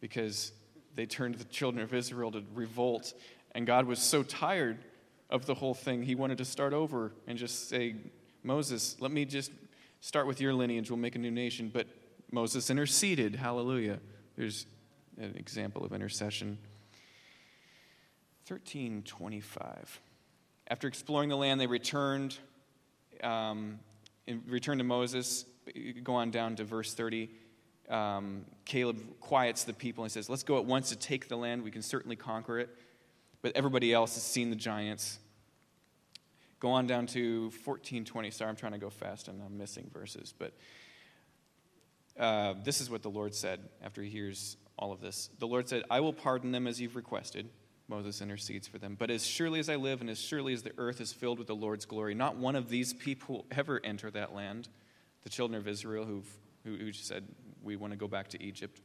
because 0.00 0.52
they 0.96 1.06
turned 1.06 1.36
the 1.36 1.44
children 1.44 1.82
of 1.82 1.94
Israel 1.94 2.30
to 2.32 2.44
revolt, 2.54 3.14
and 3.52 3.66
God 3.66 3.86
was 3.86 4.00
so 4.00 4.22
tired 4.22 4.76
of 5.32 5.46
the 5.46 5.54
whole 5.54 5.74
thing, 5.74 6.02
he 6.02 6.14
wanted 6.14 6.38
to 6.38 6.44
start 6.44 6.74
over 6.74 7.12
and 7.26 7.38
just 7.38 7.68
say, 7.68 7.96
Moses, 8.44 8.96
let 9.00 9.10
me 9.10 9.24
just 9.24 9.50
start 10.00 10.26
with 10.26 10.40
your 10.40 10.52
lineage, 10.52 10.90
we'll 10.90 10.98
make 10.98 11.16
a 11.16 11.18
new 11.18 11.30
nation. 11.30 11.70
But 11.72 11.88
Moses 12.30 12.68
interceded. 12.70 13.34
Hallelujah. 13.34 13.98
There's 14.36 14.66
an 15.16 15.34
example 15.36 15.84
of 15.84 15.92
intercession. 15.92 16.58
1325. 18.46 20.00
After 20.68 20.86
exploring 20.86 21.30
the 21.30 21.36
land, 21.36 21.60
they 21.60 21.66
returned, 21.66 22.36
um, 23.22 23.78
returned 24.46 24.80
to 24.80 24.84
Moses. 24.84 25.46
Go 26.02 26.14
on 26.14 26.30
down 26.30 26.56
to 26.56 26.64
verse 26.64 26.92
30. 26.92 27.30
Um, 27.88 28.44
Caleb 28.64 28.98
quiets 29.20 29.64
the 29.64 29.72
people 29.72 30.04
and 30.04 30.12
says, 30.12 30.28
Let's 30.28 30.42
go 30.42 30.58
at 30.58 30.64
once 30.66 30.90
to 30.90 30.96
take 30.96 31.28
the 31.28 31.36
land. 31.36 31.62
We 31.62 31.70
can 31.70 31.82
certainly 31.82 32.16
conquer 32.16 32.58
it. 32.58 32.70
But 33.42 33.52
everybody 33.56 33.92
else 33.92 34.14
has 34.14 34.22
seen 34.22 34.50
the 34.50 34.56
giants. 34.56 35.18
Go 36.60 36.70
on 36.70 36.86
down 36.86 37.06
to 37.08 37.42
1420. 37.64 38.30
Sorry, 38.30 38.48
I'm 38.48 38.56
trying 38.56 38.72
to 38.72 38.78
go 38.78 38.88
fast 38.88 39.26
and 39.26 39.42
I'm 39.42 39.58
missing 39.58 39.90
verses. 39.92 40.32
But 40.36 40.52
uh, 42.18 42.54
this 42.64 42.80
is 42.80 42.88
what 42.88 43.02
the 43.02 43.10
Lord 43.10 43.34
said 43.34 43.60
after 43.82 44.00
he 44.00 44.08
hears 44.08 44.56
all 44.78 44.92
of 44.92 45.00
this. 45.00 45.28
The 45.40 45.46
Lord 45.46 45.68
said, 45.68 45.82
I 45.90 46.00
will 46.00 46.12
pardon 46.12 46.52
them 46.52 46.66
as 46.66 46.80
you've 46.80 46.96
requested. 46.96 47.48
Moses 47.88 48.22
intercedes 48.22 48.68
for 48.68 48.78
them. 48.78 48.96
But 48.98 49.10
as 49.10 49.26
surely 49.26 49.58
as 49.58 49.68
I 49.68 49.76
live 49.76 50.00
and 50.00 50.08
as 50.08 50.18
surely 50.18 50.52
as 50.52 50.62
the 50.62 50.72
earth 50.78 51.00
is 51.00 51.12
filled 51.12 51.38
with 51.38 51.48
the 51.48 51.54
Lord's 51.54 51.84
glory, 51.84 52.14
not 52.14 52.36
one 52.36 52.56
of 52.56 52.68
these 52.68 52.94
people 52.94 53.44
ever 53.50 53.80
enter 53.82 54.10
that 54.12 54.34
land. 54.34 54.68
The 55.24 55.28
children 55.28 55.60
of 55.60 55.68
Israel 55.68 56.04
who've, 56.04 56.28
who, 56.64 56.76
who 56.76 56.92
said, 56.92 57.24
We 57.62 57.76
want 57.76 57.92
to 57.92 57.96
go 57.96 58.08
back 58.08 58.28
to 58.28 58.42
Egypt. 58.42 58.80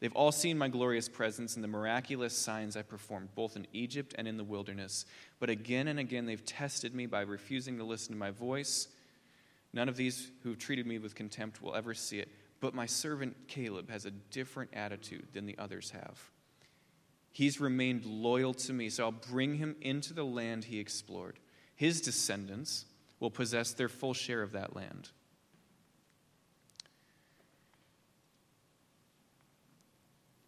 They've 0.00 0.14
all 0.14 0.30
seen 0.30 0.58
my 0.58 0.68
glorious 0.68 1.08
presence 1.08 1.56
and 1.56 1.64
the 1.64 1.68
miraculous 1.68 2.36
signs 2.36 2.76
I 2.76 2.82
performed, 2.82 3.34
both 3.34 3.56
in 3.56 3.66
Egypt 3.72 4.14
and 4.16 4.28
in 4.28 4.36
the 4.36 4.44
wilderness. 4.44 5.06
But 5.40 5.50
again 5.50 5.88
and 5.88 5.98
again, 5.98 6.26
they've 6.26 6.44
tested 6.44 6.94
me 6.94 7.06
by 7.06 7.22
refusing 7.22 7.78
to 7.78 7.84
listen 7.84 8.12
to 8.12 8.18
my 8.18 8.30
voice. 8.30 8.88
None 9.72 9.88
of 9.88 9.96
these 9.96 10.30
who've 10.42 10.58
treated 10.58 10.86
me 10.86 10.98
with 10.98 11.16
contempt 11.16 11.60
will 11.60 11.74
ever 11.74 11.94
see 11.94 12.20
it. 12.20 12.28
But 12.60 12.74
my 12.74 12.86
servant 12.86 13.36
Caleb 13.48 13.90
has 13.90 14.06
a 14.06 14.10
different 14.10 14.70
attitude 14.72 15.28
than 15.32 15.46
the 15.46 15.58
others 15.58 15.90
have. 15.90 16.30
He's 17.32 17.60
remained 17.60 18.04
loyal 18.04 18.54
to 18.54 18.72
me, 18.72 18.90
so 18.90 19.04
I'll 19.04 19.12
bring 19.12 19.56
him 19.56 19.76
into 19.80 20.14
the 20.14 20.24
land 20.24 20.64
he 20.64 20.78
explored. 20.78 21.38
His 21.76 22.00
descendants 22.00 22.84
will 23.20 23.30
possess 23.30 23.72
their 23.72 23.88
full 23.88 24.14
share 24.14 24.42
of 24.42 24.52
that 24.52 24.74
land. 24.74 25.10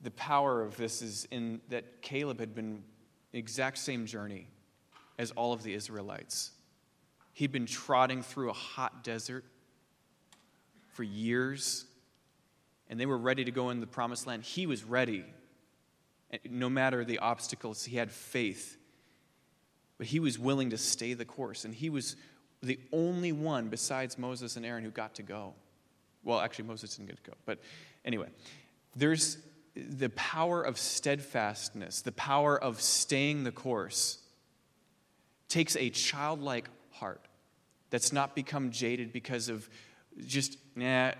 The 0.02 0.10
power 0.12 0.62
of 0.62 0.76
this 0.76 1.02
is 1.02 1.26
in 1.30 1.60
that 1.68 2.02
Caleb 2.02 2.40
had 2.40 2.54
been 2.54 2.82
the 3.32 3.38
exact 3.38 3.78
same 3.78 4.06
journey 4.06 4.48
as 5.18 5.30
all 5.32 5.52
of 5.52 5.62
the 5.62 5.74
Israelites. 5.74 6.52
He'd 7.32 7.52
been 7.52 7.66
trotting 7.66 8.22
through 8.22 8.50
a 8.50 8.54
hot 8.54 9.04
desert 9.04 9.44
for 10.92 11.02
years, 11.02 11.84
and 12.88 12.98
they 12.98 13.06
were 13.06 13.18
ready 13.18 13.44
to 13.44 13.50
go 13.50 13.70
in 13.70 13.80
the 13.80 13.86
promised 13.86 14.26
land. 14.26 14.42
He 14.42 14.66
was 14.66 14.82
ready. 14.82 15.24
Eh, 16.32 16.38
no 16.50 16.68
matter 16.68 17.04
the 17.04 17.18
obstacles, 17.18 17.84
he 17.84 17.96
had 17.96 18.10
faith. 18.10 18.76
But 19.98 20.06
he 20.06 20.18
was 20.18 20.38
willing 20.38 20.70
to 20.70 20.78
stay 20.78 21.14
the 21.14 21.24
course, 21.24 21.64
and 21.64 21.74
he 21.74 21.90
was 21.90 22.16
the 22.62 22.78
only 22.92 23.32
one 23.32 23.68
besides 23.68 24.18
Moses 24.18 24.56
and 24.56 24.66
Aaron 24.66 24.84
who 24.84 24.90
got 24.90 25.14
to 25.16 25.22
go. 25.22 25.54
Well, 26.24 26.40
actually, 26.40 26.66
Moses 26.66 26.96
didn't 26.96 27.08
get 27.08 27.24
to 27.24 27.30
go. 27.30 27.36
But 27.46 27.58
anyway, 28.04 28.28
there's 28.96 29.38
the 29.74 30.10
power 30.10 30.62
of 30.62 30.78
steadfastness, 30.78 32.02
the 32.02 32.12
power 32.12 32.60
of 32.60 32.80
staying 32.80 33.44
the 33.44 33.52
course, 33.52 34.18
takes 35.48 35.76
a 35.76 35.90
childlike 35.90 36.68
heart 36.92 37.26
that's 37.90 38.12
not 38.12 38.34
become 38.34 38.70
jaded 38.70 39.12
because 39.12 39.48
of 39.48 39.68
just, 40.26 40.56
nah, 40.74 41.12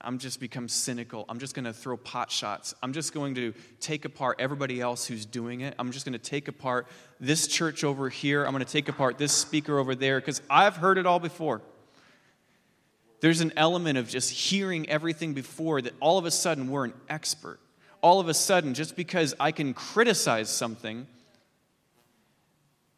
I'm 0.00 0.18
just 0.18 0.40
become 0.40 0.68
cynical. 0.68 1.24
I'm 1.28 1.38
just 1.38 1.54
going 1.54 1.64
to 1.64 1.72
throw 1.72 1.96
pot 1.96 2.30
shots. 2.30 2.74
I'm 2.82 2.92
just 2.92 3.12
going 3.14 3.34
to 3.36 3.54
take 3.80 4.04
apart 4.04 4.36
everybody 4.40 4.80
else 4.80 5.06
who's 5.06 5.26
doing 5.26 5.62
it. 5.62 5.74
I'm 5.78 5.90
just 5.90 6.04
going 6.04 6.12
to 6.12 6.18
take 6.18 6.48
apart 6.48 6.86
this 7.18 7.46
church 7.46 7.82
over 7.82 8.08
here. 8.08 8.44
I'm 8.44 8.52
going 8.52 8.64
to 8.64 8.70
take 8.70 8.88
apart 8.88 9.18
this 9.18 9.32
speaker 9.32 9.78
over 9.78 9.94
there 9.94 10.20
because 10.20 10.42
I've 10.50 10.76
heard 10.76 10.98
it 10.98 11.06
all 11.06 11.18
before. 11.18 11.62
There's 13.20 13.40
an 13.40 13.52
element 13.56 13.96
of 13.98 14.08
just 14.08 14.30
hearing 14.30 14.88
everything 14.88 15.32
before 15.32 15.80
that 15.80 15.94
all 16.00 16.18
of 16.18 16.26
a 16.26 16.30
sudden 16.30 16.70
we're 16.70 16.84
an 16.84 16.94
expert. 17.08 17.58
All 18.06 18.20
of 18.20 18.28
a 18.28 18.34
sudden, 18.34 18.72
just 18.72 18.94
because 18.94 19.34
I 19.40 19.50
can 19.50 19.74
criticize 19.74 20.48
something, 20.48 21.08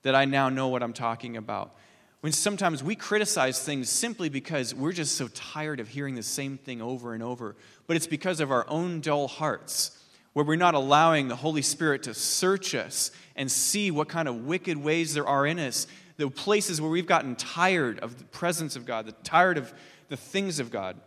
that 0.02 0.14
I 0.14 0.26
now 0.26 0.50
know 0.50 0.68
what 0.68 0.82
I'm 0.82 0.92
talking 0.92 1.38
about 1.38 1.74
when 2.20 2.30
sometimes 2.30 2.84
we 2.84 2.94
criticize 2.94 3.64
things 3.64 3.88
simply 3.88 4.28
because 4.28 4.74
we're 4.74 4.92
just 4.92 5.16
so 5.16 5.28
tired 5.28 5.80
of 5.80 5.88
hearing 5.88 6.14
the 6.14 6.22
same 6.22 6.58
thing 6.58 6.82
over 6.82 7.14
and 7.14 7.22
over, 7.22 7.56
but 7.86 7.96
it's 7.96 8.06
because 8.06 8.40
of 8.40 8.50
our 8.50 8.68
own 8.68 9.00
dull 9.00 9.28
hearts, 9.28 9.96
where 10.34 10.44
we're 10.44 10.56
not 10.56 10.74
allowing 10.74 11.28
the 11.28 11.36
Holy 11.36 11.62
Spirit 11.62 12.02
to 12.02 12.12
search 12.12 12.74
us 12.74 13.10
and 13.34 13.50
see 13.50 13.90
what 13.90 14.10
kind 14.10 14.28
of 14.28 14.44
wicked 14.44 14.76
ways 14.76 15.14
there 15.14 15.26
are 15.26 15.46
in 15.46 15.58
us, 15.58 15.86
the 16.18 16.28
places 16.28 16.82
where 16.82 16.90
we've 16.90 17.06
gotten 17.06 17.34
tired 17.34 17.98
of 18.00 18.18
the 18.18 18.24
presence 18.24 18.76
of 18.76 18.84
God, 18.84 19.06
the 19.06 19.12
tired 19.12 19.56
of 19.56 19.72
the 20.10 20.18
things 20.18 20.60
of 20.60 20.70
God. 20.70 21.00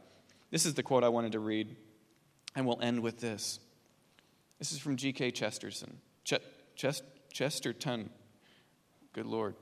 This 0.50 0.66
is 0.66 0.74
the 0.74 0.82
quote 0.82 1.04
I 1.04 1.10
wanted 1.10 1.34
to 1.34 1.40
read, 1.40 1.76
and 2.56 2.66
we'll 2.66 2.82
end 2.82 3.04
with 3.04 3.20
this. 3.20 3.60
This 4.62 4.74
is 4.74 4.78
from 4.78 4.96
G.K. 4.96 5.32
Chesterton. 5.32 5.98
Ch- 6.24 6.36
Chest- 6.76 7.02
Chesterton. 7.34 8.12
Good 9.12 9.26
Lord. 9.26 9.56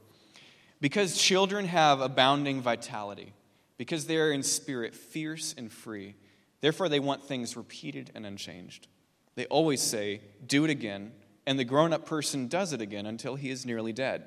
Because 0.81 1.17
children 1.17 1.63
have 1.63 2.01
abounding 2.01 2.59
vitality, 2.59 3.31
because 3.77 4.07
they 4.07 4.17
are 4.17 4.29
in 4.29 4.43
spirit 4.43 4.93
fierce 4.93 5.55
and 5.57 5.71
free, 5.71 6.15
therefore 6.59 6.89
they 6.89 6.99
want 6.99 7.23
things 7.23 7.55
repeated 7.55 8.11
and 8.13 8.25
unchanged. 8.25 8.89
They 9.35 9.45
always 9.45 9.79
say, 9.79 10.19
Do 10.45 10.65
it 10.65 10.69
again, 10.69 11.13
and 11.45 11.57
the 11.57 11.63
grown 11.63 11.93
up 11.93 12.05
person 12.05 12.49
does 12.49 12.73
it 12.73 12.81
again 12.81 13.05
until 13.05 13.35
he 13.35 13.51
is 13.51 13.65
nearly 13.65 13.93
dead. 13.93 14.25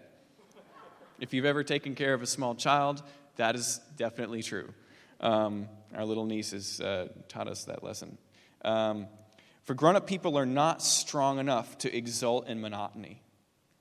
If 1.21 1.35
you've 1.35 1.45
ever 1.45 1.63
taken 1.63 1.95
care 1.95 2.15
of 2.15 2.23
a 2.23 2.27
small 2.27 2.55
child, 2.55 3.03
that 3.37 3.57
is 3.57 3.79
definitely 3.99 4.43
true. 4.43 4.73
Um, 5.21 5.69
our 5.95 6.07
little 6.07 6.25
nieces 6.25 6.81
uh, 6.81 7.09
taught 7.29 7.47
us 7.47 7.65
that 7.65 7.85
lesson. 7.85 8.17
Um, 8.65 9.09
for 9.63 9.75
grown 9.75 9.97
up 9.97 10.07
people 10.07 10.37
are 10.39 10.47
not 10.47 10.83
strong 10.83 11.39
enough 11.39 11.79
to 11.79 11.97
exult 11.97 12.49
in 12.49 12.61
monotony. 12.61 13.23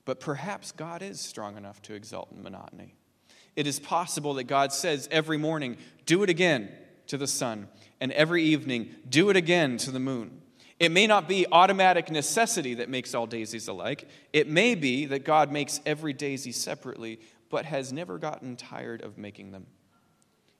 But 0.04 0.20
perhaps 0.20 0.72
God 0.72 1.02
is 1.02 1.20
strong 1.20 1.56
enough 1.56 1.80
to 1.82 1.94
exult 1.94 2.32
in 2.32 2.42
monotony. 2.42 2.96
It 3.54 3.66
is 3.66 3.78
possible 3.78 4.34
that 4.34 4.44
God 4.44 4.72
says 4.72 5.08
every 5.10 5.38
morning, 5.38 5.76
do 6.06 6.22
it 6.22 6.30
again 6.30 6.70
to 7.08 7.18
the 7.18 7.26
sun, 7.26 7.68
and 8.00 8.10
every 8.12 8.42
evening, 8.42 8.94
do 9.08 9.30
it 9.30 9.36
again 9.36 9.76
to 9.78 9.90
the 9.90 10.00
moon. 10.00 10.40
It 10.78 10.90
may 10.90 11.06
not 11.06 11.28
be 11.28 11.46
automatic 11.52 12.10
necessity 12.10 12.74
that 12.74 12.88
makes 12.88 13.14
all 13.14 13.26
daisies 13.26 13.68
alike. 13.68 14.08
It 14.32 14.48
may 14.48 14.74
be 14.74 15.06
that 15.06 15.24
God 15.24 15.52
makes 15.52 15.80
every 15.86 16.12
daisy 16.12 16.50
separately, 16.50 17.20
but 17.50 17.66
has 17.66 17.92
never 17.92 18.18
gotten 18.18 18.56
tired 18.56 19.02
of 19.02 19.18
making 19.18 19.52
them. 19.52 19.66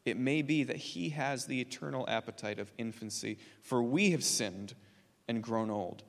It 0.04 0.16
may 0.16 0.42
be 0.42 0.64
that 0.64 0.76
He 0.76 1.08
has 1.10 1.46
the 1.46 1.60
eternal 1.60 2.04
appetite 2.08 2.58
of 2.58 2.70
infancy, 2.78 3.38
for 3.62 3.82
we 3.82 4.10
have 4.10 4.22
sinned 4.22 4.74
and 5.32 5.42
grown 5.42 5.70
old, 5.70 6.02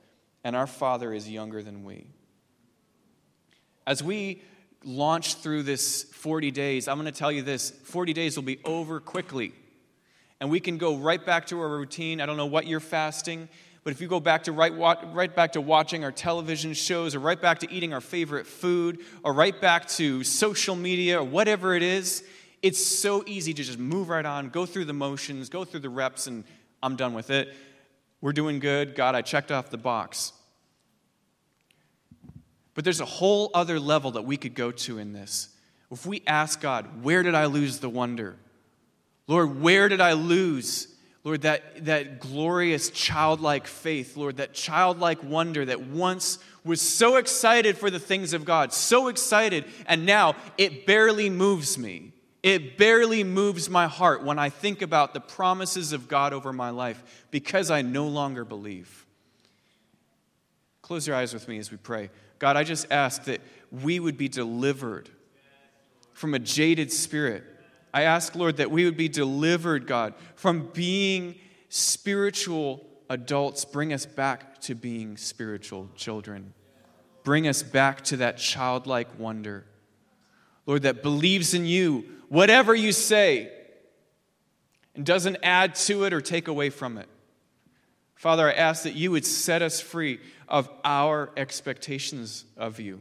and 0.44 0.54
our 0.54 0.66
Father 0.66 1.12
is 1.12 1.28
younger 1.28 1.62
than 1.62 1.82
we. 1.82 2.06
As 3.86 4.02
we 4.02 4.42
launch 4.84 5.36
through 5.36 5.62
this 5.62 6.04
40 6.04 6.50
days, 6.50 6.88
I'm 6.88 7.00
going 7.00 7.10
to 7.10 7.18
tell 7.18 7.32
you 7.32 7.42
this 7.42 7.70
40 7.70 8.12
days 8.12 8.36
will 8.36 8.44
be 8.44 8.60
over 8.64 9.00
quickly. 9.00 9.52
And 10.40 10.50
we 10.50 10.60
can 10.60 10.76
go 10.76 10.96
right 10.96 11.24
back 11.24 11.46
to 11.46 11.60
our 11.60 11.68
routine. 11.68 12.20
I 12.20 12.26
don't 12.26 12.36
know 12.36 12.44
what 12.44 12.66
you're 12.66 12.80
fasting, 12.80 13.48
but 13.82 13.94
if 13.94 14.00
you 14.02 14.08
go 14.08 14.20
back 14.20 14.44
to 14.44 14.52
right, 14.52 14.74
right 14.76 15.34
back 15.34 15.52
to 15.52 15.60
watching 15.62 16.04
our 16.04 16.12
television 16.12 16.74
shows, 16.74 17.14
or 17.14 17.20
right 17.20 17.40
back 17.40 17.60
to 17.60 17.72
eating 17.72 17.94
our 17.94 18.02
favorite 18.02 18.46
food, 18.46 18.98
or 19.22 19.32
right 19.32 19.58
back 19.58 19.88
to 19.88 20.22
social 20.22 20.76
media, 20.76 21.20
or 21.20 21.24
whatever 21.24 21.74
it 21.74 21.82
is, 21.82 22.24
it's 22.60 22.84
so 22.84 23.24
easy 23.26 23.54
to 23.54 23.62
just 23.62 23.78
move 23.78 24.10
right 24.10 24.26
on, 24.26 24.50
go 24.50 24.66
through 24.66 24.84
the 24.84 24.92
motions, 24.92 25.48
go 25.48 25.64
through 25.64 25.80
the 25.80 25.88
reps, 25.88 26.26
and 26.26 26.44
I'm 26.82 26.96
done 26.96 27.14
with 27.14 27.30
it. 27.30 27.54
We're 28.24 28.32
doing 28.32 28.58
good. 28.58 28.94
God, 28.94 29.14
I 29.14 29.20
checked 29.20 29.52
off 29.52 29.68
the 29.68 29.76
box. 29.76 30.32
But 32.72 32.82
there's 32.82 33.02
a 33.02 33.04
whole 33.04 33.50
other 33.52 33.78
level 33.78 34.12
that 34.12 34.22
we 34.22 34.38
could 34.38 34.54
go 34.54 34.70
to 34.70 34.96
in 34.96 35.12
this. 35.12 35.50
If 35.90 36.06
we 36.06 36.22
ask 36.26 36.58
God, 36.58 37.04
where 37.04 37.22
did 37.22 37.34
I 37.34 37.44
lose 37.44 37.80
the 37.80 37.90
wonder? 37.90 38.36
Lord, 39.26 39.60
where 39.60 39.90
did 39.90 40.00
I 40.00 40.14
lose? 40.14 40.88
Lord, 41.22 41.42
that, 41.42 41.84
that 41.84 42.18
glorious 42.18 42.88
childlike 42.88 43.66
faith, 43.66 44.16
Lord, 44.16 44.38
that 44.38 44.54
childlike 44.54 45.22
wonder 45.22 45.62
that 45.66 45.82
once 45.82 46.38
was 46.64 46.80
so 46.80 47.16
excited 47.16 47.76
for 47.76 47.90
the 47.90 48.00
things 48.00 48.32
of 48.32 48.46
God, 48.46 48.72
so 48.72 49.08
excited, 49.08 49.66
and 49.84 50.06
now 50.06 50.34
it 50.56 50.86
barely 50.86 51.28
moves 51.28 51.76
me. 51.76 52.13
It 52.44 52.76
barely 52.76 53.24
moves 53.24 53.70
my 53.70 53.86
heart 53.86 54.22
when 54.22 54.38
I 54.38 54.50
think 54.50 54.82
about 54.82 55.14
the 55.14 55.20
promises 55.20 55.94
of 55.94 56.08
God 56.08 56.34
over 56.34 56.52
my 56.52 56.68
life 56.68 57.24
because 57.30 57.70
I 57.70 57.80
no 57.80 58.06
longer 58.06 58.44
believe. 58.44 59.06
Close 60.82 61.06
your 61.06 61.16
eyes 61.16 61.32
with 61.32 61.48
me 61.48 61.56
as 61.56 61.70
we 61.70 61.78
pray. 61.78 62.10
God, 62.38 62.58
I 62.58 62.62
just 62.62 62.92
ask 62.92 63.24
that 63.24 63.40
we 63.72 63.98
would 63.98 64.18
be 64.18 64.28
delivered 64.28 65.08
from 66.12 66.34
a 66.34 66.38
jaded 66.38 66.92
spirit. 66.92 67.44
I 67.94 68.02
ask, 68.02 68.34
Lord, 68.34 68.58
that 68.58 68.70
we 68.70 68.84
would 68.84 68.98
be 68.98 69.08
delivered, 69.08 69.86
God, 69.86 70.12
from 70.34 70.68
being 70.74 71.36
spiritual 71.70 72.84
adults. 73.08 73.64
Bring 73.64 73.94
us 73.94 74.04
back 74.04 74.60
to 74.62 74.74
being 74.74 75.16
spiritual 75.16 75.88
children. 75.96 76.52
Bring 77.22 77.48
us 77.48 77.62
back 77.62 78.02
to 78.04 78.18
that 78.18 78.36
childlike 78.36 79.18
wonder. 79.18 79.64
Lord, 80.66 80.82
that 80.82 81.02
believes 81.02 81.54
in 81.54 81.66
you, 81.66 82.04
whatever 82.34 82.74
you 82.74 82.90
say, 82.90 83.48
and 84.96 85.06
doesn't 85.06 85.36
add 85.44 85.76
to 85.76 86.02
it 86.02 86.12
or 86.12 86.20
take 86.20 86.48
away 86.48 86.68
from 86.68 86.98
it. 86.98 87.08
Father, 88.16 88.48
I 88.48 88.52
ask 88.52 88.82
that 88.82 88.96
you 88.96 89.12
would 89.12 89.24
set 89.24 89.62
us 89.62 89.80
free 89.80 90.18
of 90.48 90.68
our 90.84 91.30
expectations 91.36 92.44
of 92.56 92.80
you. 92.80 93.00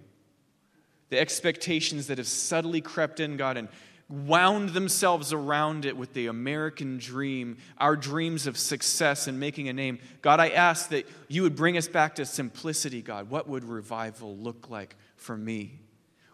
The 1.09 1.19
expectations 1.19 2.07
that 2.07 2.19
have 2.19 2.27
subtly 2.27 2.79
crept 2.79 3.19
in, 3.19 3.35
God, 3.35 3.57
and 3.57 3.69
wound 4.07 4.69
themselves 4.69 5.33
around 5.33 5.85
it 5.85 5.97
with 5.97 6.13
the 6.13 6.27
American 6.27 6.99
dream, 6.99 7.57
our 7.79 7.95
dreams 7.95 8.45
of 8.45 8.55
success 8.55 9.25
and 9.25 9.39
making 9.39 9.67
a 9.67 9.73
name. 9.73 9.97
God, 10.21 10.39
I 10.39 10.49
ask 10.49 10.89
that 10.89 11.07
you 11.27 11.41
would 11.41 11.55
bring 11.55 11.75
us 11.75 11.87
back 11.87 12.15
to 12.15 12.25
simplicity, 12.27 13.01
God. 13.01 13.31
What 13.31 13.47
would 13.47 13.63
revival 13.63 14.37
look 14.37 14.69
like 14.69 14.95
for 15.15 15.35
me? 15.35 15.79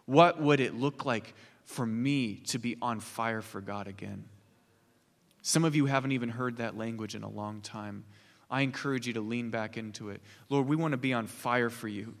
What 0.04 0.38
would 0.38 0.60
it 0.60 0.74
look 0.74 1.06
like 1.06 1.34
for 1.70 1.86
me 1.86 2.34
to 2.34 2.58
be 2.58 2.76
on 2.82 2.98
fire 2.98 3.42
for 3.42 3.60
God 3.60 3.86
again? 3.86 4.24
Some 5.40 5.64
of 5.64 5.76
you 5.76 5.86
haven't 5.86 6.12
even 6.12 6.28
heard 6.28 6.56
that 6.56 6.76
language 6.76 7.14
in 7.14 7.22
a 7.22 7.28
long 7.28 7.60
time. 7.60 8.04
I 8.50 8.62
encourage 8.62 9.06
you 9.06 9.12
to 9.14 9.20
lean 9.20 9.50
back 9.50 9.76
into 9.76 10.10
it. 10.10 10.20
Lord, 10.48 10.66
we 10.66 10.74
want 10.74 10.92
to 10.92 10.98
be 10.98 11.12
on 11.12 11.28
fire 11.28 11.70
for 11.70 11.86
you. 11.86 12.14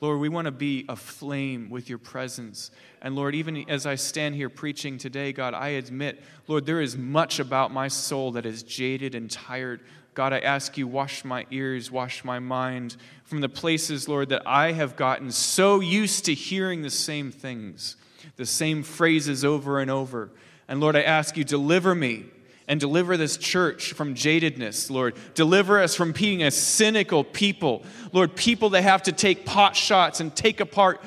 Lord, 0.00 0.20
we 0.20 0.28
want 0.28 0.44
to 0.44 0.52
be 0.52 0.84
aflame 0.88 1.70
with 1.70 1.88
your 1.88 1.98
presence. 1.98 2.70
And 3.02 3.16
Lord, 3.16 3.34
even 3.34 3.68
as 3.68 3.86
I 3.86 3.94
stand 3.94 4.34
here 4.34 4.50
preaching 4.50 4.98
today, 4.98 5.32
God, 5.32 5.54
I 5.54 5.70
admit, 5.70 6.22
Lord, 6.46 6.66
there 6.66 6.80
is 6.80 6.96
much 6.96 7.40
about 7.40 7.72
my 7.72 7.88
soul 7.88 8.32
that 8.32 8.46
is 8.46 8.62
jaded 8.62 9.14
and 9.16 9.28
tired. 9.28 9.80
God, 10.14 10.32
I 10.32 10.40
ask 10.40 10.76
you, 10.76 10.86
wash 10.86 11.24
my 11.24 11.46
ears, 11.50 11.90
wash 11.90 12.24
my 12.24 12.38
mind 12.38 12.96
from 13.24 13.40
the 13.40 13.48
places, 13.48 14.06
Lord, 14.06 14.28
that 14.28 14.46
I 14.46 14.72
have 14.72 14.96
gotten 14.96 15.32
so 15.32 15.80
used 15.80 16.26
to 16.26 16.34
hearing 16.34 16.82
the 16.82 16.90
same 16.90 17.32
things, 17.32 17.96
the 18.36 18.46
same 18.46 18.82
phrases 18.82 19.44
over 19.44 19.80
and 19.80 19.90
over. 19.90 20.30
And 20.68 20.80
Lord, 20.80 20.96
I 20.96 21.02
ask 21.02 21.36
you, 21.36 21.44
deliver 21.44 21.94
me 21.94 22.26
and 22.66 22.78
deliver 22.78 23.16
this 23.16 23.36
church 23.36 23.94
from 23.94 24.14
jadedness, 24.14 24.90
Lord. 24.90 25.16
Deliver 25.34 25.80
us 25.80 25.94
from 25.94 26.12
being 26.12 26.42
a 26.42 26.50
cynical 26.50 27.24
people, 27.24 27.82
Lord, 28.12 28.36
people 28.36 28.70
that 28.70 28.82
have 28.82 29.04
to 29.04 29.12
take 29.12 29.46
pot 29.46 29.74
shots 29.74 30.20
and 30.20 30.34
take 30.36 30.60
apart 30.60 31.02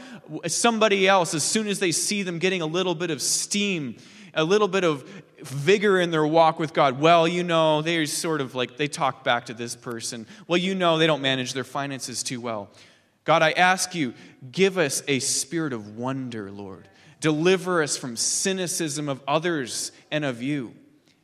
somebody 0.48 1.08
else 1.08 1.34
as 1.34 1.44
soon 1.44 1.68
as 1.68 1.80
they 1.80 1.92
see 1.92 2.24
them 2.24 2.40
getting 2.40 2.62
a 2.62 2.66
little 2.66 2.96
bit 2.96 3.12
of 3.12 3.22
steam, 3.22 3.98
a 4.34 4.44
little 4.44 4.68
bit 4.68 4.84
of 4.84 5.04
vigor 5.40 6.00
in 6.00 6.10
their 6.10 6.26
walk 6.26 6.58
with 6.58 6.74
God. 6.74 7.00
Well, 7.00 7.28
you 7.28 7.44
know, 7.44 7.82
they're 7.82 8.06
sort 8.06 8.42
of 8.42 8.56
like, 8.56 8.78
they 8.78 8.88
talk 8.88 9.24
back 9.24 9.48
to 9.48 9.54
this 9.54 9.76
person. 9.76 10.26
Well, 10.48 10.58
you 10.58 10.74
know, 10.74 10.98
they 10.98 11.08
don't 11.08 11.22
manage 11.22 11.54
their 11.54 11.64
finances 11.64 12.24
too 12.24 12.42
well. 12.42 12.70
God, 13.24 13.44
I 13.44 13.52
ask 13.52 13.94
you, 13.94 14.16
give 14.52 14.80
us 14.80 15.04
a 15.08 15.20
spirit 15.20 15.74
of 15.74 15.96
wonder, 15.98 16.50
Lord. 16.50 16.88
Deliver 17.22 17.84
us 17.84 17.96
from 17.98 18.18
cynicism 18.18 19.08
of 19.08 19.22
others 19.28 19.92
and 20.10 20.26
of 20.26 20.42
you. 20.42 20.74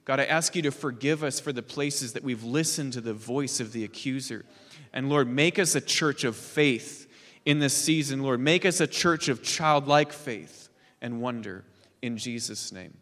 God, 0.06 0.20
I 0.20 0.26
ask 0.26 0.56
you 0.56 0.62
to 0.62 0.72
forgive 0.72 1.24
us 1.24 1.40
for 1.40 1.52
the 1.52 1.64
places 1.64 2.14
that 2.14 2.24
we've 2.24 2.44
listened 2.44 2.94
to 2.94 3.02
the 3.02 3.16
voice 3.16 3.60
of 3.60 3.74
the 3.74 3.84
accuser. 3.84 4.46
And 4.94 5.10
Lord, 5.10 5.28
make 5.28 5.58
us 5.58 5.74
a 5.74 5.82
church 5.82 6.24
of 6.24 6.36
faith 6.36 7.12
in 7.46 7.58
this 7.58 7.74
season. 7.74 8.22
Lord, 8.22 8.40
make 8.40 8.64
us 8.64 8.80
a 8.80 8.86
church 8.86 9.28
of 9.28 9.42
childlike 9.42 10.14
faith 10.14 10.70
and 11.02 11.20
wonder 11.20 11.66
in 12.04 12.16
Jesus' 12.16 12.72
name. 12.72 12.96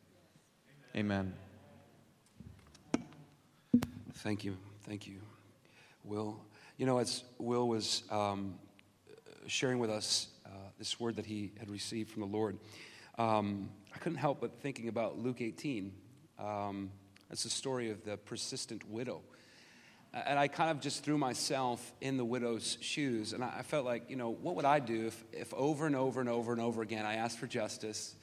Amen. 0.95 1.33
Thank 4.13 4.45
you. 4.45 4.55
Thank 4.83 5.05
you, 5.05 5.17
Will. 6.05 6.39
You 6.77 6.85
know, 6.85 6.99
as 6.99 7.23
Will 7.39 7.67
was 7.67 8.03
um, 8.09 8.55
sharing 9.47 9.79
with 9.79 9.89
us 9.89 10.29
this 10.77 10.99
word 10.99 11.15
that 11.15 11.25
he 11.25 11.51
had 11.59 11.69
received 11.69 12.11
from 12.11 12.21
the 12.21 12.27
Lord, 12.27 12.57
um, 13.17 13.69
I 13.93 13.97
couldn't 13.99 14.17
help 14.17 14.41
but 14.41 14.59
thinking 14.61 14.87
about 14.89 15.17
Luke 15.17 15.41
18. 15.41 15.93
Um, 16.39 16.91
that's 17.29 17.43
the 17.43 17.49
story 17.49 17.89
of 17.89 18.03
the 18.03 18.17
persistent 18.17 18.89
widow. 18.89 19.21
And 20.13 20.39
I 20.39 20.47
kind 20.47 20.71
of 20.71 20.79
just 20.79 21.03
threw 21.03 21.17
myself 21.17 21.93
in 21.99 22.15
the 22.15 22.23
widow's 22.23 22.77
shoes. 22.79 23.33
And 23.33 23.43
I 23.43 23.61
felt 23.63 23.85
like, 23.85 24.09
you 24.09 24.15
know, 24.15 24.29
what 24.29 24.55
would 24.55 24.65
I 24.65 24.79
do 24.79 25.07
if, 25.07 25.23
if 25.33 25.53
over 25.53 25.85
and 25.85 25.95
over 25.95 26.21
and 26.21 26.29
over 26.29 26.53
and 26.53 26.61
over 26.61 26.81
again 26.81 27.05
I 27.05 27.15
asked 27.15 27.37
for 27.37 27.47
justice 27.47 28.15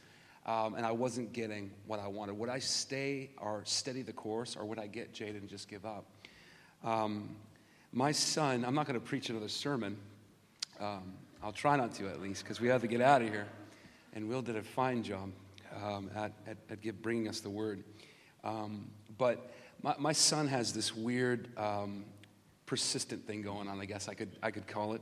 um, 0.46 0.74
and 0.74 0.86
I 0.86 0.92
wasn't 0.92 1.34
getting 1.34 1.70
what 1.86 2.00
I 2.00 2.08
wanted? 2.08 2.38
Would 2.38 2.48
I 2.48 2.60
stay 2.60 3.30
or 3.36 3.62
steady 3.66 4.00
the 4.00 4.12
course 4.12 4.56
or 4.56 4.64
would 4.64 4.78
I 4.78 4.86
get 4.86 5.12
jaded 5.12 5.42
and 5.42 5.50
just 5.50 5.68
give 5.68 5.84
up? 5.84 6.06
Um, 6.82 7.36
my 7.92 8.12
son, 8.12 8.64
I'm 8.64 8.74
not 8.74 8.86
going 8.86 8.98
to 8.98 9.06
preach 9.06 9.28
another 9.28 9.48
sermon. 9.48 9.98
Um, 10.80 11.12
I'll 11.44 11.52
try 11.52 11.76
not 11.76 11.92
to 11.94 12.06
at 12.08 12.20
least 12.20 12.44
because 12.44 12.60
we 12.60 12.68
have 12.68 12.82
to 12.82 12.86
get 12.86 13.00
out 13.00 13.20
of 13.20 13.28
here. 13.28 13.48
And 14.12 14.28
Will 14.28 14.42
did 14.42 14.54
a 14.54 14.62
fine 14.62 15.02
job 15.02 15.32
um, 15.82 16.08
at, 16.14 16.32
at, 16.46 16.56
at 16.70 17.02
bringing 17.02 17.28
us 17.28 17.40
the 17.40 17.50
word. 17.50 17.82
Um, 18.44 18.90
but 19.18 19.50
my, 19.82 19.94
my, 19.98 20.12
son 20.12 20.46
has 20.46 20.72
this 20.72 20.94
weird, 20.94 21.48
um, 21.58 22.04
persistent 22.66 23.26
thing 23.26 23.42
going 23.42 23.68
on, 23.68 23.80
I 23.80 23.86
guess 23.86 24.08
I 24.08 24.14
could, 24.14 24.30
I 24.42 24.50
could 24.52 24.68
call 24.68 24.92
it. 24.92 25.00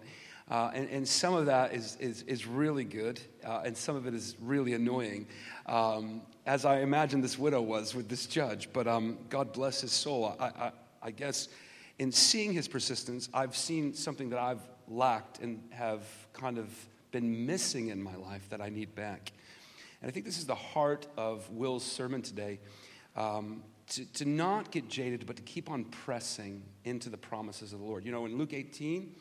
Uh, 0.51 0.71
and, 0.75 0.89
and, 0.89 1.07
some 1.07 1.35
of 1.35 1.47
that 1.47 1.73
is, 1.75 1.97
is, 2.01 2.23
is 2.23 2.47
really 2.47 2.85
good, 2.85 3.21
uh, 3.47 3.63
and 3.65 3.77
some 3.77 3.95
of 3.95 4.07
it 4.07 4.15
is 4.15 4.35
really 4.41 4.73
annoying, 4.73 5.27
um, 5.67 6.23
as 6.45 6.65
I 6.65 6.81
imagine 6.81 7.21
this 7.21 7.39
widow 7.39 7.63
was 7.63 7.95
with 7.95 8.09
this 8.09 8.27
judge. 8.27 8.69
But 8.73 8.89
um, 8.89 9.19
God 9.29 9.53
bless 9.53 9.83
his 9.83 9.93
soul. 9.93 10.37
I, 10.41 10.47
I, 10.47 10.73
I, 11.03 11.11
guess 11.13 11.49
in 12.01 12.11
seeing 12.11 12.53
his 12.53 12.67
persistence, 12.67 13.29
I've 13.33 13.57
seen 13.57 13.95
something 13.95 14.31
that 14.31 14.41
I've 14.41 14.63
lacked 14.89 15.39
and 15.39 15.63
have 15.71 16.03
kind 16.41 16.59
of 16.59 16.69
been 17.11 17.45
missing 17.45 17.89
in 17.89 18.03
my 18.03 18.17
life 18.17 18.49
that 18.49 18.63
I 18.63 18.71
need 18.71 18.95
back. 18.95 19.33
And 20.01 20.09
I 20.09 20.13
think 20.13 20.25
this 20.25 20.39
is 20.39 20.47
the 20.47 20.55
heart 20.55 21.07
of 21.19 21.49
Will's 21.51 21.85
sermon 21.85 22.23
today. 22.23 22.61
Um, 23.15 23.63
to, 23.89 24.05
to 24.13 24.25
not 24.25 24.71
get 24.71 24.89
jaded, 24.89 25.27
but 25.27 25.37
to 25.37 25.43
keep 25.43 25.69
on 25.69 25.85
pressing 25.85 26.63
into 26.85 27.11
the 27.11 27.17
promises 27.17 27.73
of 27.73 27.81
the 27.81 27.85
Lord. 27.85 28.05
You 28.05 28.13
know, 28.13 28.25
in 28.25 28.39
Luke 28.39 28.55
18, 28.55 29.15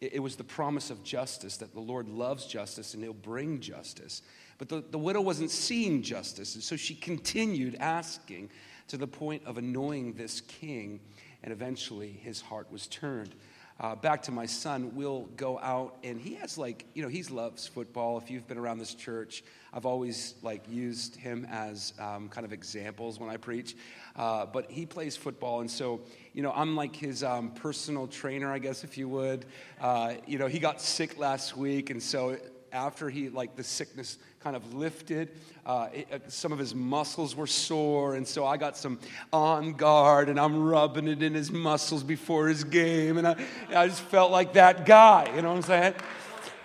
it, 0.00 0.14
it 0.14 0.18
was 0.20 0.36
the 0.36 0.44
promise 0.44 0.90
of 0.90 1.02
justice 1.02 1.56
that 1.58 1.74
the 1.74 1.80
Lord 1.80 2.08
loves 2.08 2.46
justice 2.46 2.94
and 2.94 3.02
he'll 3.02 3.12
bring 3.12 3.60
justice. 3.60 4.22
But 4.58 4.68
the, 4.68 4.84
the 4.90 4.98
widow 4.98 5.20
wasn't 5.20 5.50
seeing 5.50 6.02
justice, 6.02 6.54
and 6.54 6.62
so 6.62 6.76
she 6.76 6.94
continued 6.94 7.76
asking 7.80 8.50
to 8.88 8.96
the 8.96 9.08
point 9.08 9.42
of 9.44 9.58
annoying 9.58 10.12
this 10.12 10.40
king, 10.40 11.00
and 11.42 11.52
eventually 11.52 12.12
his 12.12 12.40
heart 12.40 12.70
was 12.70 12.86
turned 12.86 13.34
uh, 13.82 13.96
back 13.96 14.22
to 14.22 14.30
my 14.30 14.46
son, 14.46 14.94
we'll 14.94 15.22
go 15.36 15.58
out 15.58 15.96
and 16.04 16.20
he 16.20 16.34
has 16.34 16.56
like, 16.56 16.86
you 16.94 17.02
know, 17.02 17.08
he 17.08 17.24
loves 17.24 17.66
football. 17.66 18.16
If 18.16 18.30
you've 18.30 18.46
been 18.46 18.56
around 18.56 18.78
this 18.78 18.94
church, 18.94 19.42
I've 19.74 19.86
always 19.86 20.34
like 20.40 20.62
used 20.68 21.16
him 21.16 21.46
as 21.50 21.92
um, 21.98 22.28
kind 22.28 22.44
of 22.44 22.52
examples 22.52 23.18
when 23.18 23.28
I 23.28 23.38
preach. 23.38 23.74
Uh, 24.14 24.46
but 24.46 24.70
he 24.70 24.86
plays 24.86 25.16
football, 25.16 25.62
and 25.62 25.70
so 25.70 26.00
you 26.32 26.42
know, 26.42 26.52
I'm 26.52 26.76
like 26.76 26.94
his 26.94 27.24
um, 27.24 27.50
personal 27.50 28.06
trainer, 28.06 28.52
I 28.52 28.58
guess, 28.58 28.84
if 28.84 28.96
you 28.96 29.08
would. 29.08 29.46
Uh, 29.80 30.14
you 30.26 30.38
know, 30.38 30.46
he 30.46 30.58
got 30.58 30.80
sick 30.80 31.18
last 31.18 31.56
week, 31.56 31.90
and 31.90 32.02
so 32.02 32.36
after 32.72 33.10
he 33.10 33.28
like 33.28 33.56
the 33.56 33.64
sickness 33.64 34.18
kind 34.40 34.56
of 34.56 34.74
lifted. 34.74 35.30
Uh, 35.64 35.88
it, 35.92 36.08
uh, 36.12 36.18
some 36.28 36.52
of 36.52 36.58
his 36.58 36.74
muscles 36.74 37.36
were 37.36 37.46
sore, 37.46 38.14
and 38.14 38.26
so 38.26 38.44
I 38.44 38.56
got 38.56 38.76
some 38.76 38.98
on 39.32 39.74
guard, 39.74 40.28
and 40.28 40.40
I'm 40.40 40.62
rubbing 40.62 41.08
it 41.08 41.22
in 41.22 41.34
his 41.34 41.50
muscles 41.50 42.02
before 42.02 42.48
his 42.48 42.64
game, 42.64 43.18
and 43.18 43.28
I, 43.28 43.36
I 43.74 43.86
just 43.86 44.02
felt 44.02 44.32
like 44.32 44.54
that 44.54 44.86
guy. 44.86 45.30
You 45.34 45.42
know 45.42 45.50
what 45.50 45.56
I'm 45.56 45.62
saying? 45.62 45.94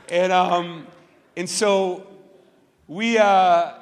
And 0.09 0.31
um, 0.31 0.87
and 1.35 1.49
so 1.49 2.07
we. 2.87 3.17
Uh, 3.17 3.73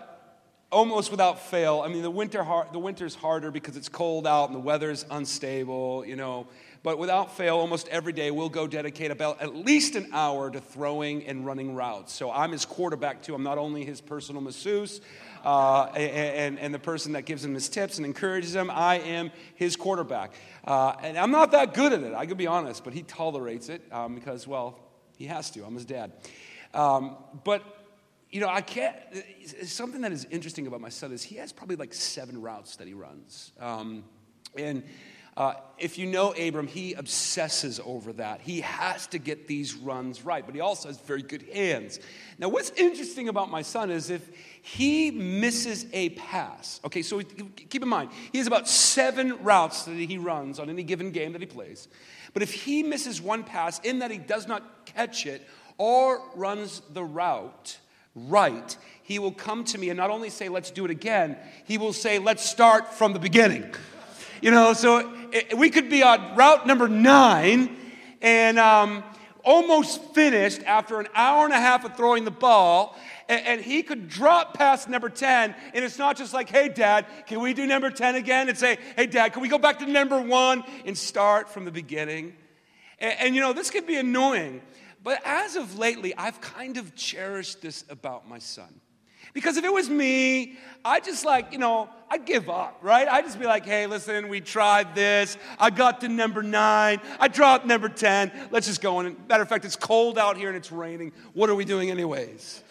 almost 0.71 1.09
without 1.09 1.39
fail. 1.39 1.81
I 1.85 1.87
mean, 1.87 2.01
the 2.01 2.11
winter 2.11 2.43
hard, 2.43 2.73
the 2.73 2.79
winter's 2.79 3.15
harder 3.15 3.49
because 3.49 3.77
it's 3.77 3.87
cold 3.87 4.27
out 4.27 4.49
and 4.49 4.55
the 4.55 4.59
weather's 4.59 5.05
unstable, 5.09 6.05
you 6.05 6.17
know. 6.17 6.47
But 6.85 6.99
without 6.99 7.35
fail, 7.35 7.57
almost 7.57 7.87
every 7.87 8.13
day 8.13 8.29
we'll 8.29 8.47
go 8.47 8.67
dedicate 8.67 9.09
about 9.09 9.41
at 9.41 9.55
least 9.55 9.95
an 9.95 10.07
hour 10.13 10.51
to 10.51 10.61
throwing 10.61 11.25
and 11.25 11.43
running 11.43 11.73
routes. 11.73 12.13
So 12.13 12.31
I'm 12.31 12.51
his 12.51 12.63
quarterback 12.63 13.23
too. 13.23 13.33
I'm 13.33 13.41
not 13.41 13.57
only 13.57 13.83
his 13.83 14.01
personal 14.01 14.39
masseuse 14.39 15.01
uh, 15.43 15.85
and, 15.95 16.59
and 16.59 16.71
the 16.71 16.77
person 16.77 17.13
that 17.13 17.23
gives 17.23 17.43
him 17.43 17.55
his 17.55 17.69
tips 17.69 17.97
and 17.97 18.05
encourages 18.05 18.55
him, 18.55 18.69
I 18.69 18.99
am 18.99 19.31
his 19.55 19.75
quarterback. 19.75 20.35
Uh, 20.63 20.93
and 21.01 21.17
I'm 21.17 21.31
not 21.31 21.53
that 21.53 21.73
good 21.73 21.91
at 21.91 22.03
it, 22.03 22.13
I 22.13 22.27
could 22.27 22.37
be 22.37 22.45
honest, 22.45 22.83
but 22.83 22.93
he 22.93 23.01
tolerates 23.01 23.67
it 23.67 23.81
um, 23.91 24.13
because, 24.13 24.47
well, 24.47 24.77
he 25.17 25.25
has 25.25 25.49
to. 25.51 25.65
I'm 25.65 25.73
his 25.73 25.85
dad. 25.85 26.11
Um, 26.75 27.17
but 27.43 27.63
you 28.29 28.41
know, 28.41 28.49
I 28.49 28.61
can't. 28.61 28.95
Something 29.63 30.01
that 30.01 30.11
is 30.11 30.27
interesting 30.29 30.67
about 30.67 30.81
my 30.81 30.89
son 30.89 31.11
is 31.13 31.23
he 31.23 31.37
has 31.37 31.51
probably 31.51 31.77
like 31.77 31.95
seven 31.95 32.39
routes 32.39 32.75
that 32.75 32.87
he 32.87 32.93
runs. 32.93 33.53
Um, 33.59 34.03
and 34.55 34.83
uh, 35.37 35.55
if 35.77 35.97
you 35.97 36.05
know 36.05 36.31
Abram, 36.31 36.67
he 36.67 36.93
obsesses 36.93 37.81
over 37.83 38.13
that. 38.13 38.39
He 38.39 38.61
has 38.61 39.07
to 39.07 39.17
get 39.17 39.47
these 39.47 39.73
runs 39.73 40.23
right, 40.23 40.45
but 40.45 40.55
he 40.55 40.61
also 40.61 40.87
has 40.87 40.97
very 40.99 41.21
good 41.21 41.41
hands. 41.53 41.99
Now, 42.39 42.47
what's 42.47 42.69
interesting 42.71 43.27
about 43.27 43.51
my 43.51 43.61
son 43.61 43.91
is 43.91 44.09
if 44.09 44.29
he 44.61 45.11
misses 45.11 45.87
a 45.91 46.09
pass, 46.09 46.79
okay, 46.85 47.01
so 47.01 47.21
keep 47.21 47.83
in 47.83 47.89
mind, 47.89 48.11
he 48.31 48.37
has 48.37 48.47
about 48.47 48.69
seven 48.69 49.43
routes 49.43 49.83
that 49.83 49.95
he 49.95 50.17
runs 50.17 50.57
on 50.57 50.69
any 50.69 50.83
given 50.83 51.11
game 51.11 51.33
that 51.33 51.41
he 51.41 51.47
plays. 51.47 51.89
But 52.33 52.41
if 52.41 52.53
he 52.53 52.81
misses 52.81 53.21
one 53.21 53.43
pass 53.43 53.79
in 53.79 53.99
that 53.99 54.11
he 54.11 54.17
does 54.17 54.47
not 54.47 54.85
catch 54.85 55.25
it 55.25 55.45
or 55.77 56.21
runs 56.35 56.81
the 56.93 57.03
route 57.03 57.77
right, 58.15 58.77
he 59.03 59.19
will 59.19 59.33
come 59.33 59.65
to 59.65 59.77
me 59.77 59.89
and 59.89 59.97
not 59.97 60.09
only 60.09 60.29
say, 60.29 60.47
let's 60.47 60.71
do 60.71 60.85
it 60.85 60.91
again, 60.91 61.37
he 61.65 61.77
will 61.77 61.93
say, 61.93 62.19
let's 62.19 62.45
start 62.45 62.93
from 62.93 63.11
the 63.11 63.19
beginning. 63.19 63.73
You 64.41 64.51
know, 64.51 64.73
so 64.73 65.11
it, 65.31 65.57
we 65.57 65.69
could 65.69 65.89
be 65.89 66.03
on 66.03 66.35
route 66.35 66.67
number 66.67 66.87
nine 66.87 67.75
and 68.21 68.59
um, 68.59 69.03
almost 69.43 70.01
finished 70.13 70.61
after 70.63 70.99
an 70.99 71.07
hour 71.15 71.45
and 71.45 71.53
a 71.53 71.59
half 71.59 71.85
of 71.85 71.95
throwing 71.95 72.25
the 72.25 72.31
ball. 72.31 72.97
And, 73.27 73.45
and, 73.45 73.61
he 73.61 73.81
could 73.81 74.07
drop 74.07 74.55
past 74.55 74.87
number 74.87 75.09
10. 75.09 75.55
And 75.73 75.85
it's 75.85 75.97
not 75.97 76.15
just 76.15 76.33
like, 76.33 76.49
hey, 76.49 76.69
dad, 76.69 77.07
can 77.25 77.39
we 77.39 77.53
do 77.53 77.65
number 77.65 77.89
10 77.89 78.15
again? 78.15 78.49
And 78.49 78.57
say, 78.57 78.77
hey, 78.95 79.07
dad, 79.07 79.33
can 79.33 79.41
we 79.41 79.47
go 79.47 79.57
back 79.57 79.79
to 79.79 79.85
number 79.87 80.21
one 80.21 80.63
and 80.85 80.95
start 80.95 81.49
from 81.49 81.65
the 81.65 81.71
beginning? 81.71 82.35
And, 82.99 83.19
and 83.19 83.35
you 83.35 83.41
know, 83.41 83.53
this 83.53 83.71
could 83.71 83.87
be 83.87 83.97
annoying. 83.97 84.61
But 85.03 85.21
as 85.25 85.55
of 85.55 85.77
lately, 85.77 86.15
I've 86.15 86.39
kind 86.41 86.77
of 86.77 86.95
cherished 86.95 87.61
this 87.61 87.83
about 87.89 88.27
my 88.27 88.39
son. 88.39 88.81
Because 89.33 89.57
if 89.57 89.65
it 89.65 89.73
was 89.73 89.89
me, 89.89 90.57
I'd 90.83 91.03
just 91.03 91.25
like, 91.25 91.51
you 91.51 91.57
know, 91.57 91.89
I'd 92.09 92.25
give 92.25 92.49
up, 92.49 92.79
right? 92.81 93.07
I'd 93.07 93.25
just 93.25 93.39
be 93.39 93.45
like, 93.45 93.65
hey, 93.65 93.87
listen, 93.87 94.29
we 94.29 94.39
tried 94.39 94.95
this. 94.95 95.37
I 95.59 95.69
got 95.69 96.01
to 96.01 96.07
number 96.07 96.43
nine. 96.43 97.01
I 97.19 97.27
dropped 97.27 97.65
number 97.65 97.89
10. 97.89 98.31
Let's 98.51 98.67
just 98.67 98.81
go 98.81 98.97
on. 98.97 99.15
Matter 99.27 99.43
of 99.43 99.49
fact, 99.49 99.65
it's 99.65 99.75
cold 99.75 100.17
out 100.17 100.37
here 100.37 100.47
and 100.47 100.57
it's 100.57 100.71
raining. 100.71 101.11
What 101.33 101.49
are 101.49 101.55
we 101.55 101.65
doing, 101.65 101.89
anyways? 101.89 102.63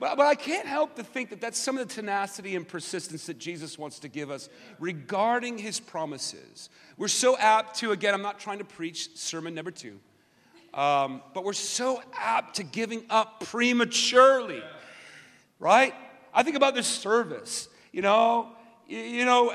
But, 0.00 0.16
but 0.16 0.26
I 0.26 0.34
can't 0.34 0.66
help 0.66 0.96
to 0.96 1.02
think 1.02 1.30
that 1.30 1.40
that's 1.40 1.58
some 1.58 1.78
of 1.78 1.88
the 1.88 1.94
tenacity 1.94 2.56
and 2.56 2.68
persistence 2.68 3.26
that 3.26 3.38
Jesus 3.38 3.78
wants 3.78 4.00
to 4.00 4.08
give 4.08 4.30
us 4.30 4.50
regarding 4.78 5.56
his 5.56 5.80
promises. 5.80 6.68
We're 6.98 7.08
so 7.08 7.38
apt 7.38 7.76
to, 7.78 7.92
again, 7.92 8.12
I'm 8.12 8.22
not 8.22 8.38
trying 8.38 8.58
to 8.58 8.64
preach 8.64 9.16
sermon 9.16 9.54
number 9.54 9.70
two, 9.70 9.98
um, 10.74 11.22
but 11.32 11.44
we're 11.44 11.52
so 11.54 12.02
apt 12.18 12.56
to 12.56 12.64
giving 12.64 13.04
up 13.08 13.40
prematurely 13.40 14.62
right? 15.64 15.94
I 16.34 16.42
think 16.42 16.56
about 16.56 16.74
this 16.74 16.86
service, 16.86 17.68
you 17.90 18.02
know, 18.02 18.50
you 18.86 19.24
know, 19.24 19.50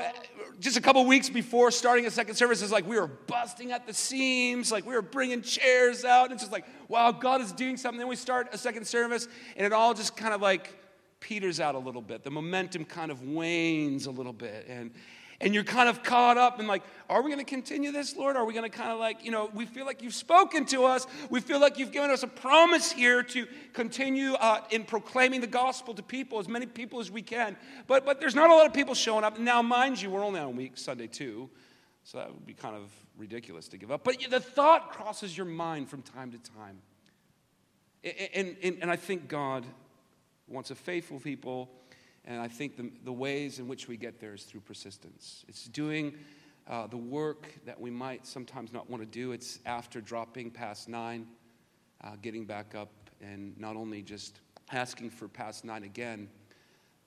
just 0.58 0.76
a 0.76 0.80
couple 0.80 1.06
weeks 1.06 1.30
before 1.30 1.70
starting 1.70 2.04
a 2.04 2.10
second 2.10 2.34
service, 2.34 2.62
it's 2.62 2.72
like 2.72 2.84
we 2.84 2.98
were 2.98 3.06
busting 3.06 3.70
at 3.70 3.86
the 3.86 3.94
seams, 3.94 4.72
like 4.72 4.84
we 4.84 4.92
were 4.92 5.02
bringing 5.02 5.40
chairs 5.40 6.04
out. 6.04 6.24
And 6.24 6.32
it's 6.32 6.42
just 6.42 6.50
like, 6.50 6.64
wow, 6.88 7.12
God 7.12 7.40
is 7.40 7.52
doing 7.52 7.76
something. 7.76 8.00
Then 8.00 8.08
we 8.08 8.16
start 8.16 8.48
a 8.52 8.58
second 8.58 8.88
service, 8.88 9.28
and 9.56 9.64
it 9.64 9.72
all 9.72 9.94
just 9.94 10.16
kind 10.16 10.34
of 10.34 10.42
like 10.42 10.76
peters 11.20 11.60
out 11.60 11.76
a 11.76 11.78
little 11.78 12.02
bit. 12.02 12.24
The 12.24 12.30
momentum 12.32 12.86
kind 12.86 13.12
of 13.12 13.22
wanes 13.22 14.06
a 14.06 14.10
little 14.10 14.32
bit. 14.32 14.66
And, 14.68 14.90
and 15.40 15.54
you're 15.54 15.64
kind 15.64 15.88
of 15.88 16.02
caught 16.02 16.36
up 16.36 16.60
in 16.60 16.66
like, 16.66 16.82
are 17.08 17.22
we 17.22 17.30
going 17.30 17.44
to 17.44 17.48
continue 17.48 17.92
this, 17.92 18.14
Lord? 18.14 18.36
Are 18.36 18.44
we 18.44 18.52
going 18.52 18.70
to 18.70 18.76
kind 18.76 18.90
of 18.90 18.98
like, 18.98 19.24
you 19.24 19.30
know, 19.30 19.50
we 19.54 19.64
feel 19.64 19.86
like 19.86 20.02
you've 20.02 20.14
spoken 20.14 20.66
to 20.66 20.84
us. 20.84 21.06
We 21.30 21.40
feel 21.40 21.60
like 21.60 21.78
you've 21.78 21.92
given 21.92 22.10
us 22.10 22.22
a 22.22 22.26
promise 22.26 22.92
here 22.92 23.22
to 23.22 23.46
continue 23.72 24.34
uh, 24.34 24.60
in 24.70 24.84
proclaiming 24.84 25.40
the 25.40 25.46
gospel 25.46 25.94
to 25.94 26.02
people, 26.02 26.38
as 26.38 26.48
many 26.48 26.66
people 26.66 27.00
as 27.00 27.10
we 27.10 27.22
can. 27.22 27.56
But, 27.86 28.04
but 28.04 28.20
there's 28.20 28.34
not 28.34 28.50
a 28.50 28.54
lot 28.54 28.66
of 28.66 28.74
people 28.74 28.94
showing 28.94 29.24
up. 29.24 29.38
Now, 29.38 29.62
mind 29.62 30.00
you, 30.00 30.10
we're 30.10 30.24
only 30.24 30.40
on 30.40 30.56
week 30.56 30.76
Sunday 30.76 31.06
two, 31.06 31.48
so 32.04 32.18
that 32.18 32.32
would 32.32 32.46
be 32.46 32.54
kind 32.54 32.76
of 32.76 32.90
ridiculous 33.16 33.66
to 33.68 33.78
give 33.78 33.90
up. 33.90 34.04
But 34.04 34.18
the 34.30 34.40
thought 34.40 34.90
crosses 34.90 35.36
your 35.36 35.46
mind 35.46 35.88
from 35.88 36.02
time 36.02 36.32
to 36.32 36.38
time. 36.38 36.78
And, 38.04 38.56
and, 38.62 38.78
and 38.82 38.90
I 38.90 38.96
think 38.96 39.26
God 39.26 39.64
wants 40.48 40.70
a 40.70 40.74
faithful 40.74 41.18
people 41.18 41.70
and 42.24 42.40
I 42.40 42.48
think 42.48 42.76
the, 42.76 42.90
the 43.04 43.12
ways 43.12 43.58
in 43.58 43.68
which 43.68 43.88
we 43.88 43.96
get 43.96 44.20
there 44.20 44.34
is 44.34 44.44
through 44.44 44.60
persistence. 44.60 45.44
It's 45.48 45.64
doing 45.64 46.14
uh, 46.68 46.86
the 46.86 46.96
work 46.96 47.52
that 47.66 47.80
we 47.80 47.90
might 47.90 48.26
sometimes 48.26 48.72
not 48.72 48.88
want 48.88 49.02
to 49.02 49.06
do. 49.06 49.32
It's 49.32 49.58
after 49.66 50.00
dropping 50.00 50.50
past 50.50 50.88
nine, 50.88 51.26
uh, 52.04 52.12
getting 52.22 52.44
back 52.44 52.74
up, 52.74 52.90
and 53.20 53.58
not 53.58 53.76
only 53.76 54.02
just 54.02 54.40
asking 54.72 55.10
for 55.10 55.28
past 55.28 55.64
nine 55.64 55.84
again, 55.84 56.28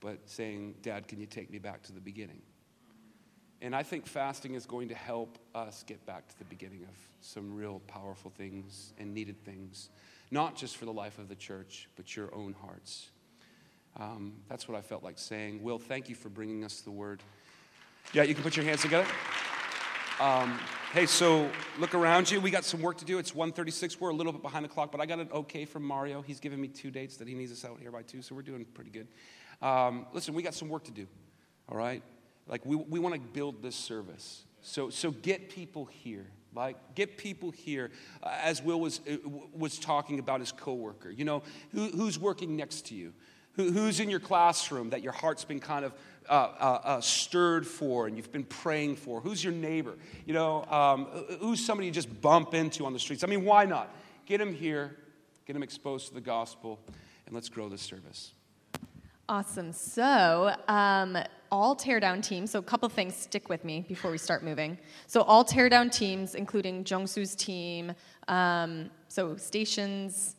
but 0.01 0.17
saying, 0.25 0.75
Dad, 0.81 1.07
can 1.07 1.19
you 1.19 1.25
take 1.25 1.49
me 1.49 1.59
back 1.59 1.81
to 1.83 1.93
the 1.93 2.01
beginning? 2.01 2.41
And 3.61 3.73
I 3.73 3.83
think 3.83 4.05
fasting 4.05 4.55
is 4.55 4.65
going 4.65 4.89
to 4.89 4.95
help 4.95 5.37
us 5.55 5.83
get 5.87 6.05
back 6.05 6.27
to 6.27 6.37
the 6.37 6.43
beginning 6.45 6.83
of 6.83 6.97
some 7.21 7.55
real 7.55 7.81
powerful 7.87 8.29
things 8.29 8.91
and 8.99 9.13
needed 9.13 9.41
things, 9.45 9.89
not 10.31 10.57
just 10.57 10.75
for 10.75 10.83
the 10.83 10.91
life 10.91 11.17
of 11.17 11.29
the 11.29 11.35
church, 11.35 11.87
but 11.95 12.17
your 12.17 12.35
own 12.35 12.53
hearts. 12.61 13.11
Um, 13.97 14.33
that's 14.49 14.67
what 14.67 14.77
I 14.77 14.81
felt 14.81 15.03
like 15.03 15.19
saying. 15.19 15.61
Will, 15.61 15.79
thank 15.79 16.09
you 16.09 16.15
for 16.15 16.29
bringing 16.29 16.63
us 16.63 16.81
the 16.81 16.91
word. 16.91 17.21
Yeah, 18.13 18.23
you 18.23 18.33
can 18.33 18.43
put 18.43 18.55
your 18.57 18.65
hands 18.65 18.81
together. 18.81 19.05
Um, 20.19 20.59
hey, 20.93 21.05
so 21.05 21.49
look 21.79 21.95
around 21.95 22.29
you. 22.29 22.39
We 22.39 22.51
got 22.51 22.63
some 22.63 22.81
work 22.81 22.97
to 22.97 23.05
do. 23.05 23.17
It's 23.17 23.33
1:36. 23.33 23.99
We're 23.99 24.09
a 24.09 24.13
little 24.13 24.31
bit 24.31 24.41
behind 24.41 24.65
the 24.65 24.69
clock, 24.69 24.91
but 24.91 25.01
I 25.01 25.05
got 25.05 25.19
an 25.19 25.29
okay 25.31 25.65
from 25.65 25.83
Mario. 25.83 26.21
He's 26.21 26.39
given 26.39 26.59
me 26.61 26.67
two 26.67 26.91
dates 26.91 27.17
that 27.17 27.27
he 27.27 27.33
needs 27.33 27.51
us 27.51 27.65
out 27.65 27.79
here 27.79 27.91
by 27.91 28.03
two, 28.03 28.21
so 28.21 28.35
we're 28.35 28.41
doing 28.41 28.65
pretty 28.65 28.91
good. 28.91 29.07
Um, 29.61 30.05
listen, 30.13 30.33
we 30.33 30.43
got 30.43 30.53
some 30.53 30.69
work 30.69 30.83
to 30.85 30.91
do. 30.91 31.07
All 31.69 31.77
right, 31.77 32.03
like 32.47 32.65
we, 32.65 32.75
we 32.75 32.99
want 32.99 33.15
to 33.15 33.21
build 33.21 33.61
this 33.63 33.75
service. 33.75 34.43
So 34.61 34.89
so 34.89 35.11
get 35.11 35.49
people 35.49 35.85
here. 35.85 36.27
Like, 36.55 36.95
get 36.95 37.17
people 37.17 37.51
here, 37.51 37.89
uh, 38.21 38.29
as 38.43 38.61
Will 38.61 38.79
was, 38.79 39.01
uh, 39.09 39.17
was 39.53 39.79
talking 39.79 40.19
about 40.19 40.39
his 40.39 40.51
coworker. 40.51 41.09
You 41.09 41.25
know, 41.25 41.43
who, 41.71 41.87
who's 41.89 42.19
working 42.19 42.55
next 42.55 42.85
to 42.87 42.95
you? 42.95 43.13
Who, 43.55 43.71
who's 43.71 43.99
in 43.99 44.09
your 44.09 44.19
classroom 44.19 44.89
that 44.89 45.01
your 45.01 45.11
heart's 45.11 45.45
been 45.45 45.59
kind 45.59 45.85
of 45.85 45.93
uh, 46.29 46.33
uh, 46.33 46.81
uh, 46.83 47.01
stirred 47.01 47.67
for 47.67 48.07
and 48.07 48.17
you've 48.17 48.31
been 48.31 48.43
praying 48.43 48.95
for? 48.95 49.21
Who's 49.21 49.43
your 49.43 49.53
neighbor? 49.53 49.95
You 50.25 50.33
know, 50.33 50.65
um, 50.65 51.05
who's 51.39 51.63
somebody 51.63 51.87
you 51.87 51.93
just 51.93 52.21
bump 52.21 52.53
into 52.53 52.85
on 52.85 52.93
the 52.93 52.99
streets? 52.99 53.23
I 53.23 53.27
mean, 53.27 53.45
why 53.45 53.65
not? 53.65 53.93
Get 54.25 54.37
them 54.39 54.53
here, 54.53 54.97
get 55.45 55.53
them 55.53 55.63
exposed 55.63 56.07
to 56.07 56.13
the 56.13 56.21
gospel, 56.21 56.79
and 57.25 57.35
let's 57.35 57.49
grow 57.49 57.69
this 57.69 57.81
service. 57.81 58.31
Awesome. 59.29 59.71
So, 59.71 60.53
um, 60.67 61.17
all 61.49 61.75
teardown 61.75 62.21
teams, 62.21 62.51
so 62.51 62.59
a 62.59 62.63
couple 62.63 62.89
things 62.89 63.15
stick 63.15 63.47
with 63.47 63.63
me 63.63 63.85
before 63.87 64.11
we 64.11 64.17
start 64.17 64.43
moving. 64.43 64.77
So, 65.07 65.21
all 65.21 65.45
teardown 65.45 65.91
teams, 65.91 66.35
including 66.35 66.83
Jungsu's 66.83 67.35
team, 67.35 67.93
um, 68.27 68.89
so 69.07 69.37
stations, 69.37 70.35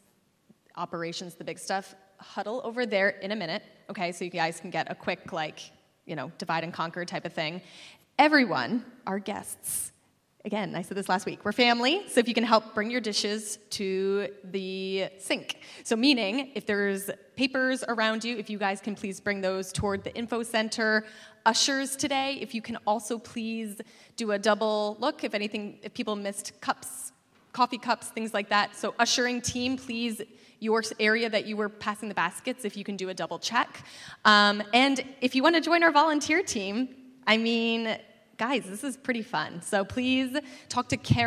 operations, 0.76 1.34
the 1.34 1.44
big 1.44 1.58
stuff, 1.58 1.94
huddle 2.24 2.60
over 2.64 2.86
there 2.86 3.10
in 3.10 3.30
a 3.30 3.36
minute, 3.36 3.62
okay, 3.90 4.12
so 4.12 4.24
you 4.24 4.30
guys 4.30 4.60
can 4.60 4.70
get 4.70 4.90
a 4.90 4.94
quick, 4.94 5.32
like, 5.32 5.60
you 6.06 6.16
know, 6.16 6.32
divide 6.38 6.64
and 6.64 6.72
conquer 6.72 7.04
type 7.04 7.24
of 7.24 7.32
thing. 7.32 7.60
Everyone, 8.18 8.84
our 9.06 9.18
guests, 9.18 9.92
again, 10.44 10.74
I 10.74 10.82
said 10.82 10.96
this 10.96 11.08
last 11.08 11.26
week, 11.26 11.44
we're 11.44 11.52
family, 11.52 12.04
so 12.08 12.20
if 12.20 12.28
you 12.28 12.34
can 12.34 12.44
help 12.44 12.74
bring 12.74 12.90
your 12.90 13.00
dishes 13.00 13.58
to 13.70 14.28
the 14.44 15.06
sink. 15.18 15.58
So, 15.84 15.96
meaning, 15.96 16.52
if 16.54 16.66
there's 16.66 17.10
papers 17.36 17.82
around 17.88 18.24
you, 18.24 18.36
if 18.36 18.50
you 18.50 18.58
guys 18.58 18.80
can 18.80 18.94
please 18.94 19.20
bring 19.20 19.40
those 19.40 19.72
toward 19.72 20.04
the 20.04 20.14
info 20.14 20.42
center. 20.42 21.06
Ushers 21.46 21.96
today, 21.96 22.38
if 22.40 22.54
you 22.54 22.62
can 22.62 22.78
also 22.86 23.18
please 23.18 23.80
do 24.16 24.32
a 24.32 24.38
double 24.38 24.96
look 24.98 25.24
if 25.24 25.34
anything, 25.34 25.78
if 25.82 25.92
people 25.92 26.16
missed 26.16 26.58
cups, 26.60 27.12
coffee 27.54 27.78
cups, 27.78 28.08
things 28.08 28.34
like 28.34 28.50
that. 28.50 28.76
So, 28.76 28.94
ushering 28.98 29.40
team, 29.40 29.78
please 29.78 30.20
your 30.60 30.82
area 30.98 31.28
that 31.28 31.46
you 31.46 31.56
were 31.56 31.68
passing 31.68 32.08
the 32.08 32.14
baskets 32.14 32.64
if 32.64 32.76
you 32.76 32.84
can 32.84 32.96
do 32.96 33.08
a 33.10 33.14
double 33.14 33.38
check. 33.38 33.84
Um, 34.24 34.62
and 34.72 35.04
if 35.20 35.34
you 35.34 35.42
want 35.42 35.54
to 35.54 35.60
join 35.60 35.82
our 35.82 35.92
volunteer 35.92 36.42
team, 36.42 36.88
I 37.26 37.36
mean, 37.36 37.98
guys, 38.36 38.64
this 38.64 38.82
is 38.82 38.96
pretty 38.96 39.22
fun. 39.22 39.62
So 39.62 39.84
please 39.84 40.36
talk 40.68 40.88
to 40.88 40.96
Karen. 40.96 41.22